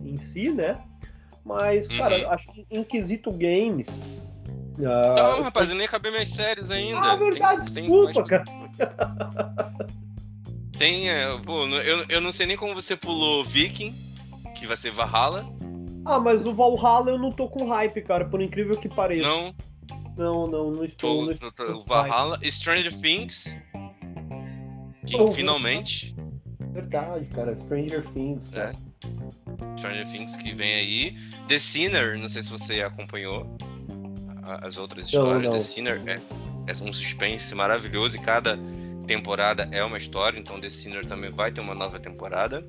[0.04, 0.82] em si, né?
[1.46, 2.32] Mas, cara, uhum.
[2.32, 3.88] acho que em quesito games.
[4.80, 7.00] Uh, não, rapaz, eu nem acabei minhas séries ainda.
[7.00, 8.44] Ah, verdade, tem, desculpa, tem cara.
[10.82, 11.12] Tem.
[11.12, 13.96] É, pô, eu, eu não sei nem como você pulou Viking,
[14.56, 15.46] que vai ser Valhalla.
[16.04, 19.28] Ah, mas o Valhalla eu não tô com hype, cara, por incrível que pareça.
[19.28, 19.54] Não?
[20.18, 21.28] Não, não, não estou.
[21.28, 22.36] Tô, não tô, o Valhalla.
[22.38, 22.52] Hype.
[22.52, 23.56] Stranger Things.
[25.06, 26.16] Que oh, finalmente.
[26.72, 27.56] Verdade, cara.
[27.56, 28.52] Stranger Things.
[28.54, 28.72] É.
[29.78, 31.16] Stranger Things que vem aí.
[31.48, 33.46] The Sinner, não sei se você acompanhou
[34.64, 35.44] as outras histórias.
[35.44, 35.58] Não, não.
[35.60, 36.20] The Sinner é,
[36.66, 38.58] é um suspense maravilhoso e cada
[39.16, 42.66] temporada é uma história, então The Sinner também vai ter uma nova temporada.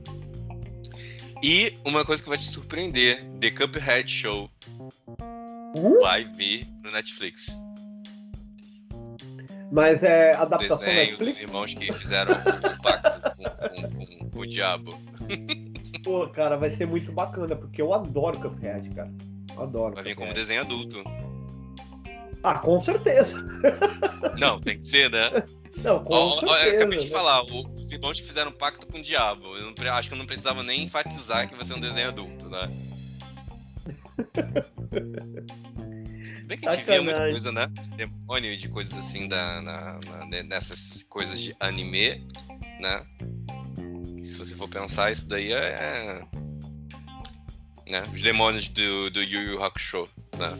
[1.43, 4.51] E uma coisa que vai te surpreender: The Cuphead Show
[5.77, 6.01] uh?
[6.01, 7.61] vai vir no Netflix.
[9.71, 11.35] Mas é adaptação Desenho Netflix?
[11.39, 15.01] dos irmãos que fizeram o pacto com, com- com- com o diabo.
[16.05, 19.13] Pô, cara, vai ser muito bacana, porque eu adoro Cuphead, cara.
[19.57, 19.95] Adoro.
[19.95, 21.03] Vai vir como desenho adulto.
[22.43, 23.37] Ah, com certeza.
[24.39, 25.31] Não, tem que ser, né?
[25.79, 26.67] Não, com Ó, ó, certeza.
[26.67, 27.11] eu acabei de né?
[27.11, 29.57] falar, o- os irmãos que fizeram pacto com o diabo.
[29.57, 32.49] Eu não acho que eu não precisava nem enfatizar que vai ser um desenho adulto,
[32.49, 32.69] né?
[36.47, 37.67] Bem que a gente vê muita coisa, né?
[37.81, 42.27] De demônio e de coisas assim da, na- na- nessas coisas de anime,
[42.81, 43.07] né?
[44.19, 46.25] E se você for pensar, isso daí é.
[47.89, 48.03] Né?
[48.13, 50.09] Os demônios do, do Yu Yu Hakusho,
[50.39, 50.59] né?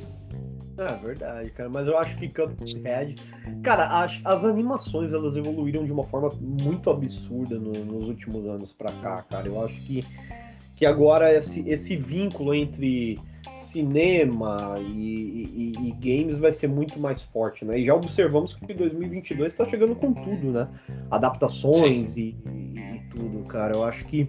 [0.79, 1.69] É verdade, cara.
[1.69, 3.15] Mas eu acho que Cuphead.
[3.63, 8.73] Cara, as, as animações elas evoluíram de uma forma muito absurda no- nos últimos anos
[8.73, 9.47] pra cá, cara.
[9.49, 10.05] Eu acho que,
[10.75, 13.19] que agora esse, esse vínculo entre
[13.57, 17.79] cinema e, e- e games vai ser muito mais forte, né?
[17.79, 20.69] E já observamos que 2022 tá chegando com tudo, né?
[21.11, 23.75] Adaptações e, e- e tudo, cara.
[23.77, 24.27] Eu acho que,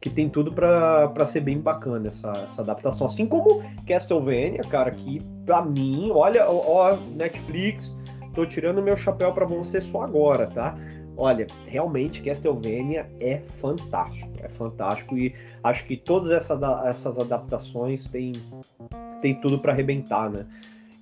[0.00, 3.06] que tem tudo pra ser bem bacana essa, essa adaptação.
[3.06, 7.94] Assim como Castlevania, cara, que pra mim, olha, ó, Netflix,
[8.34, 10.74] tô tirando meu chapéu pra você só agora, tá?
[11.16, 18.32] Olha, realmente Castlevania é fantástico, é fantástico e acho que todas essa, essas adaptações têm,
[19.20, 20.46] têm tudo pra arrebentar, né?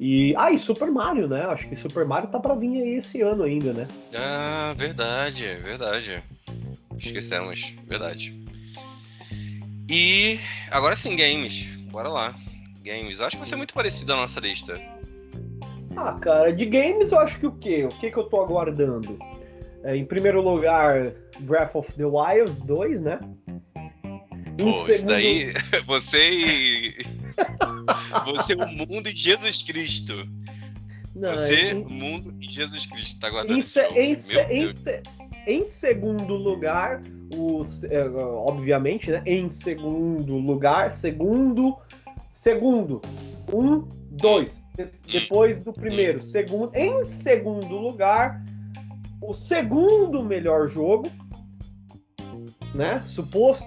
[0.01, 1.43] E, ah, e Super Mario, né?
[1.43, 3.87] Acho que Super Mario tá pra vir aí esse ano ainda, né?
[4.15, 6.23] Ah, verdade, verdade.
[6.97, 8.48] Esquecemos, verdade.
[9.89, 10.39] E
[10.71, 11.65] agora sim, games.
[11.91, 12.35] Bora lá.
[12.83, 13.21] Games.
[13.21, 14.81] Acho que vai ser muito parecido a nossa lista.
[15.97, 17.85] Ah, cara, de games eu acho que o quê?
[17.85, 19.19] O que que eu tô aguardando?
[19.85, 23.19] É, em primeiro lugar, Breath of the Wild 2, né?
[24.61, 25.53] Em Pô, isso segundo- daí.
[25.87, 26.97] Você e.
[28.27, 30.15] Você, o mundo e Jesus Cristo.
[31.15, 33.21] Não, Você, em- o mundo e Jesus Cristo.
[33.21, 33.81] Tá aguardando Em, esse
[34.39, 34.73] em em
[35.47, 37.01] em segundo lugar,
[37.35, 39.23] os, é, obviamente, né?
[39.27, 41.77] Em segundo lugar, segundo,
[42.33, 43.01] segundo,
[43.53, 44.57] um, dois.
[44.77, 46.75] De- depois do primeiro, segundo.
[46.75, 48.43] Em segundo lugar,
[49.21, 51.11] o segundo melhor jogo,
[52.75, 53.03] né?
[53.07, 53.67] Suposto.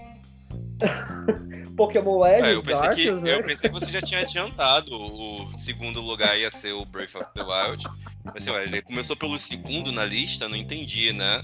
[1.78, 3.34] Pokémon Ah, Legends eu, pensei que, né?
[3.34, 4.92] eu pensei que você já tinha adiantado.
[4.94, 7.88] O segundo lugar ia ser o Breath of the Wild.
[8.24, 11.44] Mas, assim, olha, ele começou pelo segundo na lista, não entendi, né?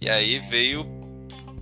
[0.00, 0.84] E aí veio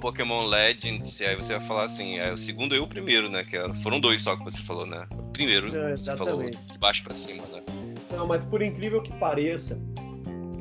[0.03, 3.45] Pokémon Legends, e aí você vai falar assim, é o segundo e o primeiro, né?
[3.45, 5.07] Que era- foram dois só que você falou, né?
[5.13, 7.63] O primeiro, É, você falou de baixo pra cima, né?
[8.11, 9.79] Não, mas por incrível que pareça,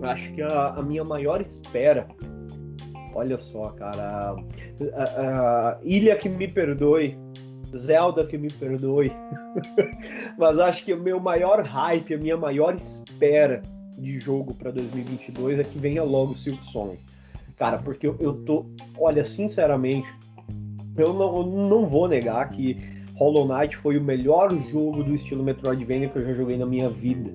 [0.03, 2.07] acho que a, a minha maior espera.
[3.15, 4.35] Olha só, cara.
[4.95, 7.17] a- a- a Ilha que me perdoe.
[7.75, 9.11] Zelda que me perdoe.
[10.37, 13.61] mas acho que o meu maior hype, a minha maior espera
[13.97, 16.97] de jogo pra 2022 é que venha logo o Silk Song.
[17.61, 18.65] Cara, porque eu, eu tô.
[18.97, 20.11] Olha, sinceramente,
[20.97, 22.75] eu não, eu não vou negar que
[23.13, 26.89] Hollow Knight foi o melhor jogo do estilo Metroidvania que eu já joguei na minha
[26.89, 27.31] vida.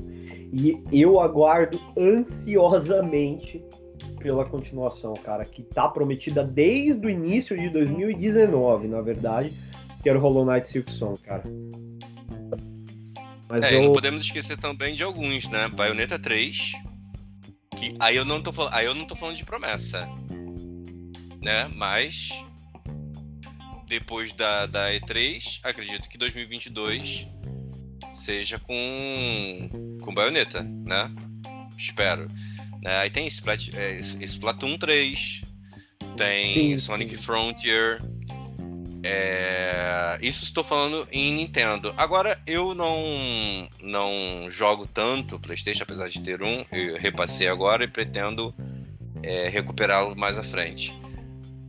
[0.53, 3.65] E eu aguardo ansiosamente
[4.19, 9.53] pela continuação, cara, que tá prometida desde o início de 2019, na verdade,
[10.03, 11.45] que era o Hollow Knight Silk Song, cara.
[13.49, 13.83] Mas É, e eu...
[13.85, 15.69] não podemos esquecer também de alguns, né?
[15.69, 16.73] Bayonetta 3.
[17.77, 18.75] Que aí eu não tô falando.
[18.75, 20.09] Aí eu não tô falando de promessa.
[21.41, 21.71] Né?
[21.75, 22.31] Mas.
[23.87, 27.29] Depois da, da E3, acredito que 2022
[28.13, 29.99] seja com.
[30.03, 31.11] com Bayonetta, né?
[31.79, 32.27] Espero.
[32.83, 32.97] Né?
[32.99, 35.43] Aí tem Splat, é, Splatoon 3,
[36.17, 37.17] tem Sim, Sonic.
[37.17, 38.01] Frontier.
[39.07, 41.95] É, Isso estou falando em Nintendo.
[41.97, 42.97] Agora, eu não,
[43.83, 46.65] não jogo tanto PlayStation, apesar de ter um.
[46.73, 48.55] Eu repassei agora e pretendo
[49.23, 50.95] é, recuperá-lo mais à frente.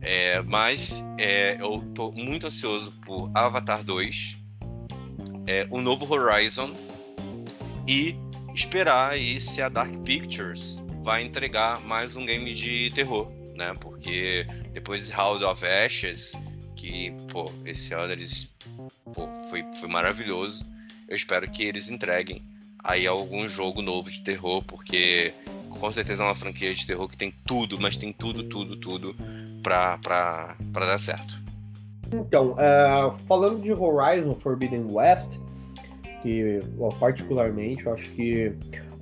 [0.00, 4.38] É, mas é, eu tô muito ansioso por Avatar 2,
[5.46, 6.74] é, o novo Horizon
[7.86, 8.14] e
[8.54, 13.74] esperar aí se a Dark Pictures vai entregar mais um game de terror, né?
[13.80, 16.32] Porque depois de House of Ashes,
[16.78, 18.54] que, pô, esse ano eles,
[19.12, 20.64] pô, foi, foi maravilhoso.
[21.08, 22.42] Eu espero que eles entreguem
[22.84, 25.34] aí algum jogo novo de terror, porque
[25.68, 29.14] com certeza é uma franquia de terror que tem tudo, mas tem tudo, tudo, tudo
[29.62, 31.42] pra, pra, pra dar certo.
[32.14, 35.38] Então, é, falando de Horizon Forbidden West,
[36.22, 36.60] que
[36.98, 38.52] particularmente eu acho que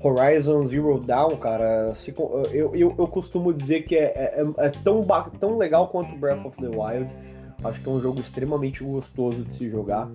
[0.03, 5.03] Horizon Zero Dawn, cara, se eu, eu, eu costumo dizer que é, é, é tão,
[5.39, 7.13] tão legal quanto Breath of the Wild.
[7.65, 10.09] Acho que é um jogo extremamente gostoso de se jogar.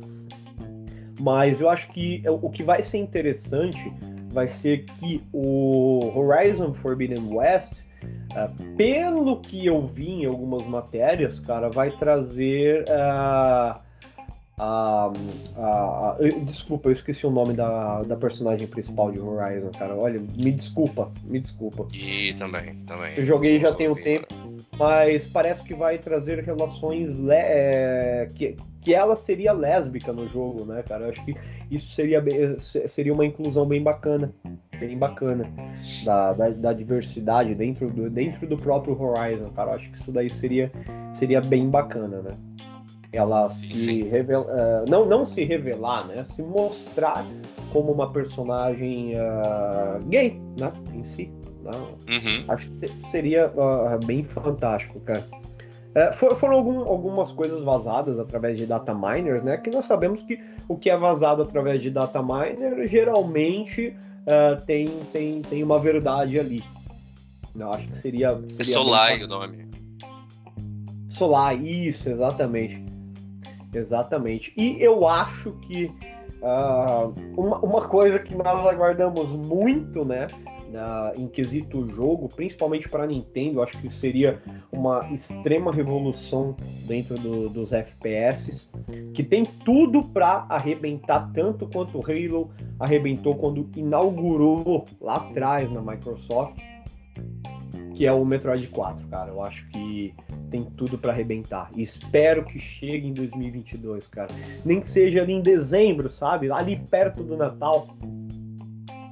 [1.19, 3.91] Mas eu acho que é o que vai ser interessante
[4.31, 7.83] vai ser que o Horizon Forbidden West,
[8.31, 12.83] uh, pelo que eu vi em algumas matérias, cara, vai trazer.
[12.83, 13.90] Uh,
[14.61, 15.11] a,
[15.57, 19.95] a, a, desculpa, eu esqueci o nome da, da personagem principal de Horizon, cara.
[19.95, 21.87] Olha, me desculpa, me desculpa.
[21.91, 23.15] E também, também.
[23.17, 24.27] Eu joguei já tem um tempo,
[24.77, 30.83] mas parece que vai trazer relações é, que, que ela seria lésbica no jogo, né,
[30.83, 31.05] cara?
[31.05, 31.35] Eu acho que
[31.71, 34.31] isso seria, bem, seria uma inclusão bem bacana,
[34.79, 35.51] bem bacana
[36.05, 39.71] da, da, da, diversidade dentro do, dentro do próprio Horizon, cara.
[39.71, 40.71] Eu acho que isso daí seria,
[41.15, 42.50] seria bem bacana, né?
[43.11, 47.25] Ela sim, se revela, uh, não não se revelar, né, se mostrar
[47.71, 51.31] como uma personagem uh, gay, né, em si.
[51.61, 51.71] Né?
[51.71, 52.45] Uhum.
[52.47, 55.25] Acho que seria uh, bem fantástico, cara.
[55.93, 59.57] É, foram algum, algumas coisas vazadas através de data miners, né?
[59.57, 63.93] Que nós sabemos que o que é vazado através de data miner geralmente
[64.65, 66.63] tem, tem, tem uma verdade ali.
[67.53, 68.35] Eu acho que seria.
[68.47, 69.69] seria é Solai o nome.
[71.09, 72.90] Solai, isso, exatamente.
[73.73, 74.53] Exatamente.
[74.57, 75.85] E eu acho que
[76.41, 80.27] uh, uma, uma coisa que nós aguardamos muito, né?
[80.69, 84.41] Na, em quesito jogo, principalmente para Nintendo, acho que seria
[84.71, 86.55] uma extrema revolução
[86.87, 88.69] dentro do, dos FPS,
[89.13, 92.49] que tem tudo para arrebentar tanto quanto o Halo
[92.79, 96.57] arrebentou quando inaugurou lá atrás na Microsoft,
[97.95, 99.29] que é o Metroid 4, cara.
[99.29, 100.13] Eu acho que
[100.49, 101.69] tem tudo para arrebentar.
[101.75, 104.29] E espero que chegue em 2022, cara.
[104.63, 106.51] Nem que seja ali em dezembro, sabe?
[106.51, 107.95] Ali perto do Natal.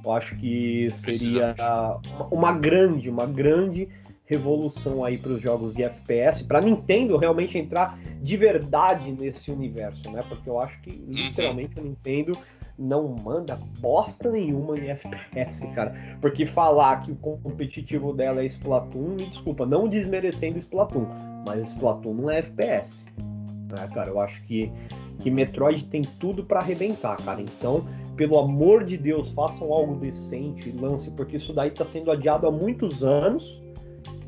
[0.04, 1.54] Eu acho que seria
[2.30, 3.88] uma grande, uma grande
[4.30, 10.08] revolução aí para os jogos de FPS, para Nintendo realmente entrar de verdade nesse universo,
[10.10, 10.24] né?
[10.28, 11.10] Porque eu acho que uhum.
[11.10, 12.38] literalmente a Nintendo
[12.80, 15.94] não manda bosta nenhuma em FPS, cara.
[16.20, 21.06] Porque falar que o competitivo dela é Splatoon, me desculpa, não desmerecendo Splatoon,
[21.46, 23.04] mas Splatoon não é FPS.
[23.18, 24.08] Né, cara?
[24.08, 24.72] Eu acho que,
[25.20, 27.42] que Metroid tem tudo para arrebentar, cara.
[27.42, 32.46] Então, pelo amor de Deus, façam algo decente, lance, porque isso daí tá sendo adiado
[32.46, 33.59] há muitos anos.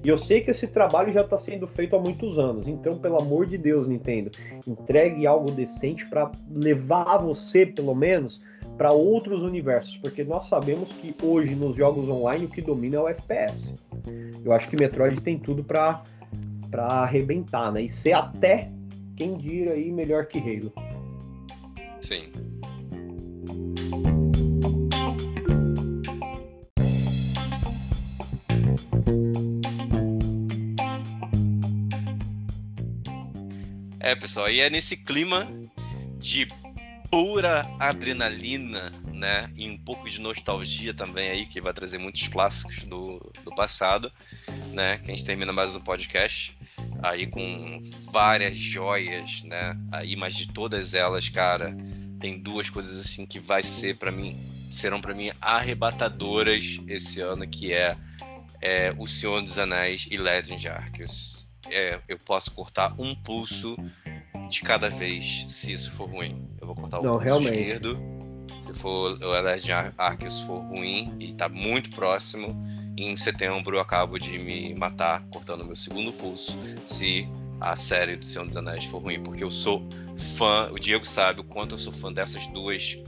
[0.05, 2.67] E eu sei que esse trabalho já está sendo feito há muitos anos.
[2.67, 4.31] Então, pelo amor de Deus, Nintendo,
[4.67, 8.41] entregue algo decente para levar você, pelo menos,
[8.77, 13.01] para outros universos, porque nós sabemos que hoje nos jogos online o que domina é
[13.01, 13.73] o FPS.
[14.45, 16.03] Eu acho que Metroid tem tudo para
[16.71, 17.83] para arrebentar, né?
[17.83, 18.71] E ser até
[19.15, 20.73] quem dira aí melhor que Halo.
[22.01, 22.23] Sim.
[34.13, 35.51] É, pessoal, e é nesse clima
[36.19, 36.47] de
[37.11, 39.51] pura adrenalina, né?
[39.57, 44.13] E um pouco de nostalgia também aí, que vai trazer muitos clássicos do, do passado,
[44.71, 44.99] né?
[44.99, 46.55] Que a gente termina mais um podcast
[47.03, 47.81] aí com
[48.13, 49.81] várias joias, né?
[49.91, 51.75] Aí, mas de todas elas, cara,
[52.21, 54.39] tem duas coisas assim que vai ser para mim,
[54.69, 57.97] serão para mim arrebatadoras esse ano, que é,
[58.61, 63.77] é O Senhor dos Anéis e Legend Arceus é, eu posso cortar um pulso
[64.49, 66.49] de cada vez se isso for ruim.
[66.61, 67.59] Eu vou cortar o Não, pulso realmente.
[67.59, 67.99] esquerdo.
[68.61, 69.65] Se for o Alert
[69.99, 72.55] Arceus for ruim e tá muito próximo,
[72.97, 76.57] em setembro eu acabo de me matar cortando meu segundo pulso
[76.87, 77.29] se
[77.61, 79.87] a série do Senhor dos Anéis for ruim, porque eu sou
[80.37, 82.99] fã, o Diego sabe o quanto eu sou fã dessas duas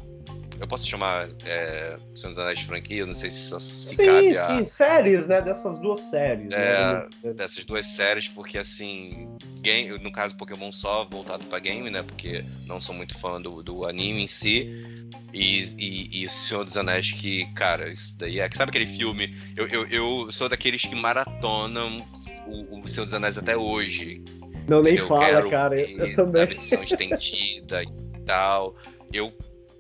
[0.61, 3.07] eu posso chamar é, Senhor dos Anéis de franquia?
[3.07, 4.59] Não sei se, se sim, cabe a.
[4.59, 5.41] Sim, séries, né?
[5.43, 6.51] Dessas duas séries.
[6.53, 7.33] É, né?
[7.33, 9.29] Dessas duas séries, porque assim.
[9.61, 12.03] Game, no caso Pokémon só voltado pra game, né?
[12.03, 14.85] Porque não sou muito fã do, do anime em si.
[15.33, 18.49] E, e, e o Senhor dos Anéis, que, cara, isso daí é.
[18.53, 19.35] Sabe aquele filme?
[19.57, 22.07] Eu, eu, eu sou daqueles que maratonam
[22.47, 24.23] o, o Senhor dos Anéis até hoje.
[24.69, 25.81] Não, nem eu fala, cara.
[25.81, 26.43] Eu, eu também.
[26.43, 28.77] A versão estendida e tal.
[29.13, 29.33] Eu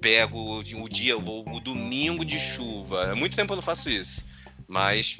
[0.05, 3.12] pego um dia, vou o domingo de chuva.
[3.12, 4.26] Há muito tempo eu não faço isso.
[4.68, 5.16] Mas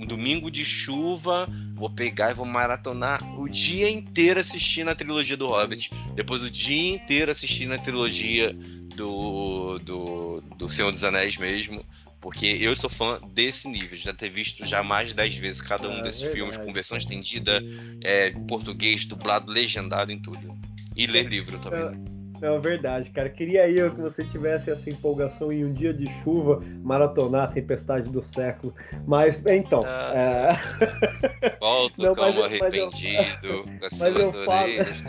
[0.00, 5.36] um domingo de chuva, vou pegar e vou maratonar o dia inteiro assistindo a trilogia
[5.36, 5.90] do Hobbit.
[6.14, 8.56] Depois o dia inteiro assistindo a trilogia
[8.96, 11.84] do, do, do Senhor dos Anéis mesmo.
[12.18, 15.88] Porque eu sou fã desse nível, já ter visto já mais de 10 vezes cada
[15.88, 17.60] um é, desses filmes com versão estendida,
[18.00, 20.56] é, português, dublado, legendado em tudo.
[20.96, 22.11] E ler livro também.
[22.42, 23.28] É verdade, cara.
[23.28, 28.10] Queria eu que você tivesse essa empolgação em um dia de chuva, maratonar a tempestade
[28.10, 28.74] do século.
[29.06, 29.84] Mas, então.
[29.86, 31.50] Ah, é...
[31.60, 33.62] Volto não, como arrependido, eu...
[33.78, 35.04] com as mas suas orelhas.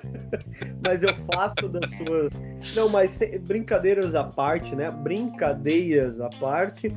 [0.86, 2.74] mas eu faço das suas.
[2.76, 4.90] Não, mas brincadeiras à parte, né?
[4.90, 6.92] Brincadeiras à parte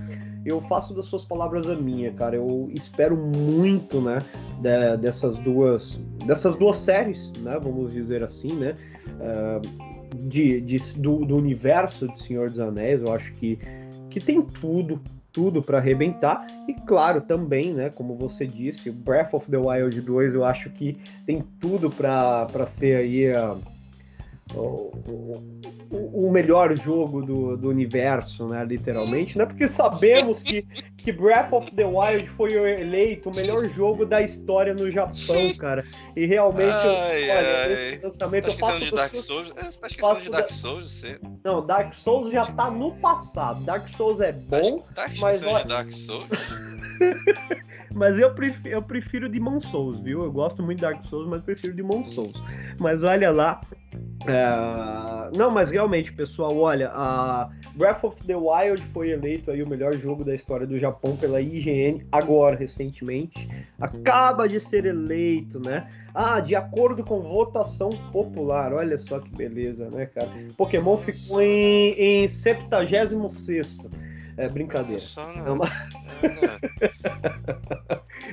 [0.45, 2.35] eu faço das suas palavras a minha, cara.
[2.35, 4.19] Eu espero muito, né,
[4.59, 8.73] de, dessas duas, dessas duas séries, né, vamos dizer assim, né,
[9.07, 13.01] uh, de, de do, do, universo de Senhor dos Anéis.
[13.01, 13.59] Eu acho que
[14.11, 16.45] que tem tudo, tudo para arrebentar.
[16.67, 20.97] E claro, também, né, como você disse, Breath of the Wild 2, eu acho que
[21.25, 23.57] tem tudo para ser aí uh,
[24.53, 24.91] o,
[25.91, 28.63] o, o, melhor jogo do, do universo, né?
[28.63, 29.45] Literalmente, né?
[29.45, 30.63] Porque sabemos que,
[30.97, 35.83] que Breath of the Wild foi eleito o melhor jogo da história no Japão, cara.
[36.15, 37.73] E realmente, ai, olha, ai.
[37.73, 38.43] esse lançamento.
[38.43, 39.51] Tá esquecendo de Dark Souls?
[39.51, 41.19] É, tá esquecendo de Dark Souls, você?
[41.43, 43.63] Não, Dark Souls já tá no passado.
[43.63, 44.79] Dark Souls é tá bom.
[44.95, 45.63] Tá, tá mas olha...
[45.63, 46.25] de Dark Souls?
[47.93, 50.23] mas eu prefiro, eu prefiro Demon Souls, viu?
[50.23, 52.31] Eu gosto muito de Dark Souls, mas prefiro Demon Souls.
[52.79, 53.61] Mas olha lá,
[54.27, 55.37] é...
[55.37, 59.95] Não, mas realmente, pessoal, olha, a Breath of the Wild foi eleito aí o melhor
[59.95, 63.49] jogo da história do Japão pela IGN agora, recentemente.
[63.79, 65.87] Acaba de ser eleito, né?
[66.13, 68.73] Ah, de acordo com votação popular.
[68.73, 70.29] Olha só que beleza, né, cara?
[70.57, 73.23] Pokémon ficou em, em 76
[74.37, 74.99] é brincadeira.
[74.99, 75.55] Só não.
[75.55, 75.57] não,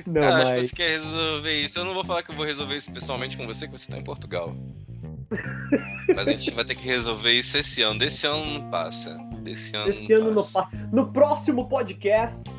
[0.07, 0.67] não ah, mas...
[0.67, 1.79] você quer resolver isso.
[1.79, 3.97] Eu não vou falar que eu vou resolver isso pessoalmente com você, que você tá
[3.97, 4.55] em Portugal.
[6.15, 7.99] Mas a gente vai ter que resolver isso esse ano.
[7.99, 9.17] Desse ano não passa.
[9.41, 10.69] Desse ano, Desse ano não passa.
[10.91, 12.49] No próximo podcast.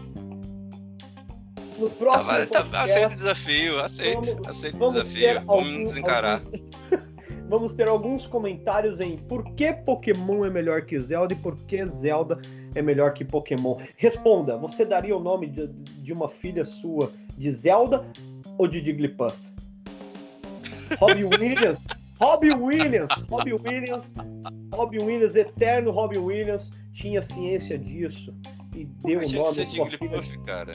[1.78, 2.70] No próximo tá, podcast.
[2.70, 4.20] Tá, aceita o desafio, aceita.
[4.20, 5.42] Vamos, aceita o desafio.
[5.46, 6.42] Vamos desencarar.
[6.42, 6.60] Alguns,
[7.48, 11.84] vamos ter alguns comentários em por que Pokémon é melhor que Zelda e por que
[11.86, 12.40] Zelda
[12.74, 13.78] é melhor que Pokémon.
[13.96, 18.06] Responda, você daria o nome de, de uma filha sua de Zelda
[18.56, 19.36] ou de Jigglypuff?
[20.98, 21.82] Robbie Williams
[22.20, 24.10] Robbie Williams, Robbie Williams,
[24.74, 28.34] Robbie Williams, eterno Robbie Williams, tinha ciência disso
[28.74, 30.20] e deu o nome à sua filha.
[30.44, 30.74] cara.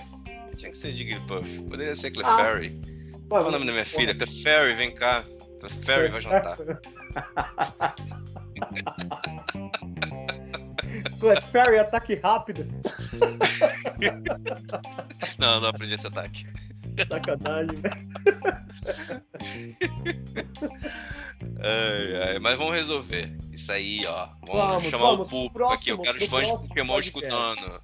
[0.55, 1.63] Tinha que ser Jigglypuff.
[1.63, 2.81] Poderia ser Clefairy.
[2.83, 4.15] Ah, Qual é o nome da minha filha?
[4.15, 5.23] Clefairy, vem cá.
[5.59, 6.57] Clefairy vai jantar.
[11.19, 12.65] Clefairy, ataque rápido.
[15.37, 16.47] não, não aprendi esse ataque.
[17.07, 18.07] Sacanagem, velho.
[21.59, 23.35] Ai, ai, mas vamos resolver.
[23.51, 24.29] Isso aí, ó.
[24.47, 25.89] Vamos, vamos chamar vamos, o público próximo, aqui.
[25.89, 27.17] Eu quero os fãs de Pokémon podcast.
[27.17, 27.81] escutando.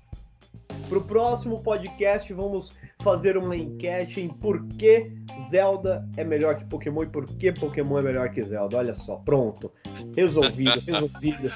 [0.88, 5.12] Pro próximo podcast, vamos fazer uma enquete em por que
[5.50, 8.78] Zelda é melhor que Pokémon e por que Pokémon é melhor que Zelda.
[8.78, 9.72] Olha só, pronto.
[10.16, 11.52] Resolvido, resolvido,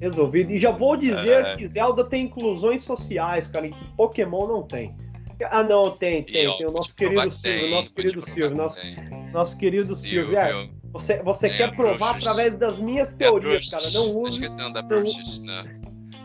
[0.00, 0.52] resolvido.
[0.52, 1.56] E já vou dizer é.
[1.56, 4.94] que Zelda tem inclusões sociais, cara, em que Pokémon não tem.
[5.44, 6.46] Ah, não, tem, tem.
[6.46, 8.78] E, tem o nosso querido Silvio, nosso querido Silvio, nosso,
[9.32, 10.36] nosso querido Silvio.
[10.36, 12.28] É, você, você quer provar bruxas.
[12.28, 13.90] através das minhas teorias, cara.
[13.90, 14.32] Não use.
[14.32, 15.80] Esquecendo da bruxas, não, né?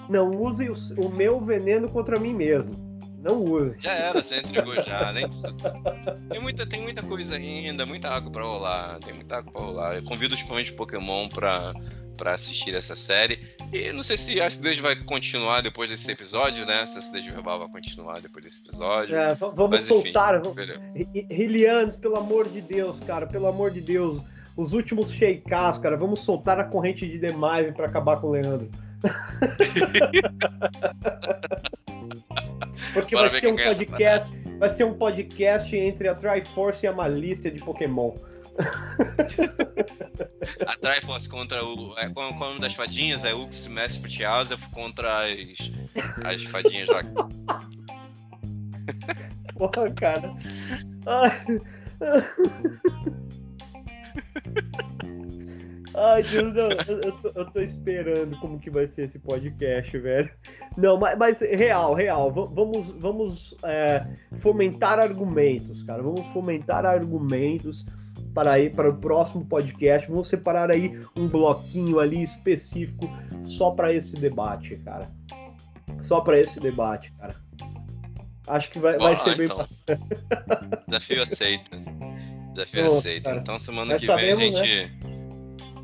[0.10, 2.95] não use o, o, meu veneno contra mim mesmo.
[3.26, 3.76] Não use.
[3.80, 5.12] Já era, já entregou já.
[5.12, 5.28] Nem...
[6.30, 9.00] tem, muita, tem muita coisa ainda, muita água pra rolar.
[9.00, 9.96] Tem muita água pra rolar.
[9.96, 11.74] Eu convido os fãs de Pokémon pra,
[12.16, 13.40] pra assistir essa série.
[13.74, 16.86] E não sei se a acidez vai continuar depois desse episódio, né?
[16.86, 19.18] Se a acidez verbal vai continuar depois desse episódio.
[19.18, 20.40] É, vamos Mas, soltar.
[21.32, 24.22] Rilianes, pelo amor de Deus, cara, pelo amor de Deus
[24.56, 25.98] os últimos sheikas, cara.
[25.98, 28.70] Vamos soltar a corrente de demais para acabar com o Leandro.
[32.94, 36.94] Porque Bora vai ser um podcast, vai ser um podcast entre a Triforce e a
[36.94, 38.16] malícia de Pokémon.
[40.66, 41.94] a Triforce contra o.
[41.98, 43.26] É, qual, qual é o nome das fadinhas?
[43.26, 45.72] É Ux Mestre Joseph contra as,
[46.24, 47.04] as fadinhas lá.
[49.58, 50.34] Porra, cara.
[51.06, 51.60] Ai.
[55.98, 59.98] Ai, Deus, não, eu, eu, tô, eu, tô, esperando como que vai ser esse podcast,
[59.98, 60.30] velho.
[60.78, 62.32] Não, mas, mas real, real.
[62.32, 64.06] Vamos, vamos é,
[64.40, 66.04] fomentar argumentos, cara.
[66.04, 67.86] Vamos fomentar argumentos
[68.34, 70.10] para ir para o próximo podcast.
[70.10, 73.10] Vamos separar aí um bloquinho ali específico
[73.46, 75.10] só para esse debate, cara.
[76.04, 77.36] Só para esse debate, cara.
[78.48, 79.66] Acho que vai, vai ser então.
[79.88, 79.98] bem.
[80.88, 81.72] Desafio aceito.
[82.54, 83.24] Desafio aceito.
[83.24, 83.38] Cara.
[83.38, 84.62] Então semana que vem a gente.
[84.62, 85.05] Né?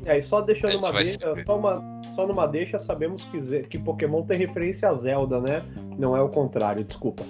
[0.04, 4.22] É, e só deixando uma deixa, só, uma, só numa deixa, sabemos que, que Pokémon
[4.22, 5.62] tem referência a Zelda, né?
[5.98, 7.22] Não é o contrário, desculpa.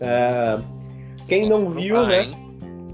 [0.00, 0.58] É,
[1.26, 2.26] quem Nossa, não viu, né?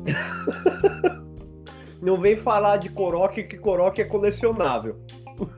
[2.00, 4.96] não vem falar de Korok que Korok é colecionável.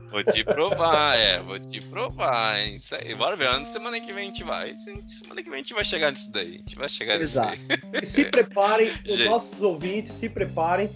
[0.09, 2.75] Vou te provar, é, vou te provar, hein?
[2.75, 3.65] Isso aí, bora ver.
[3.65, 4.73] Semana que vem a gente vai.
[4.75, 6.55] Semana que vem a gente vai chegar nisso daí.
[6.55, 7.51] A gente vai chegar Exato.
[7.51, 8.01] nisso daí.
[8.03, 10.89] E se preparem, os nossos ouvintes, se preparem,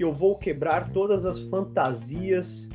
[0.00, 2.66] que eu vou quebrar todas as fantasias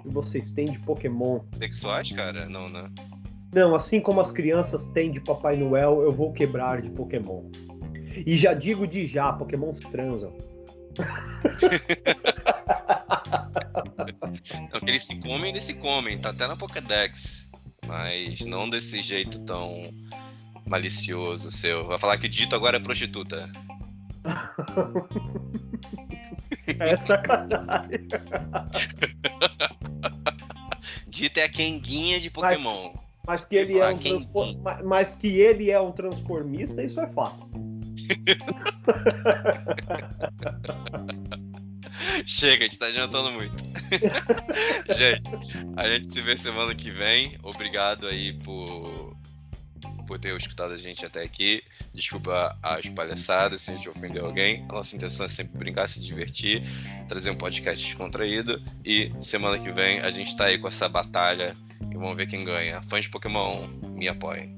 [0.00, 1.40] que vocês têm de Pokémon.
[1.52, 2.48] Sexuais, cara?
[2.48, 2.88] Não, né?
[3.52, 7.50] Não, assim como as crianças têm de Papai Noel, eu vou quebrar de Pokémon.
[8.24, 10.32] E já digo de já, Pokémons transam.
[14.72, 17.50] não, eles se comem, eles se comem, tá até na Pokédex.
[17.88, 19.92] Mas não desse jeito tão
[20.68, 21.84] malicioso seu.
[21.84, 23.50] Vai falar que Dito agora é prostituta.
[26.66, 28.08] É sacanagem.
[31.08, 32.90] Dito é a Kenguinha de Pokémon.
[33.26, 34.46] Mas, mas que ele é um transpor...
[34.84, 37.48] mas que ele é um transformista, isso é fato.
[42.26, 43.64] Chega, a gente tá adiantando muito.
[44.94, 45.30] gente,
[45.76, 47.38] a gente se vê semana que vem.
[47.42, 49.16] Obrigado aí por,
[50.06, 51.62] por ter escutado a gente até aqui.
[51.92, 54.64] Desculpa as palhaçadas se a gente ofendeu alguém.
[54.68, 56.62] A nossa intenção é sempre brincar, se divertir,
[57.08, 58.62] trazer um podcast descontraído.
[58.84, 61.54] E semana que vem a gente tá aí com essa batalha
[61.90, 62.82] e vamos ver quem ganha.
[62.82, 64.54] Fãs de Pokémon, me apoiem.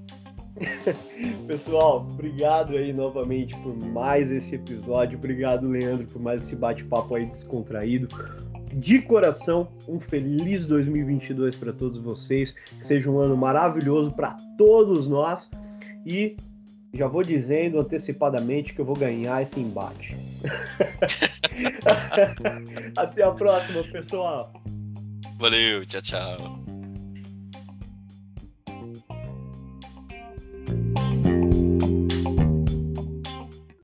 [1.47, 5.19] Pessoal, obrigado aí novamente por mais esse episódio.
[5.19, 8.09] Obrigado, Leandro, por mais esse bate-papo aí descontraído.
[8.77, 12.55] De coração, um feliz 2022 para todos vocês.
[12.79, 15.49] Que seja um ano maravilhoso para todos nós.
[16.05, 16.37] E
[16.93, 20.15] já vou dizendo antecipadamente que eu vou ganhar esse embate.
[22.97, 24.53] Até a próxima, pessoal.
[25.39, 26.66] Valeu, tchau, tchau.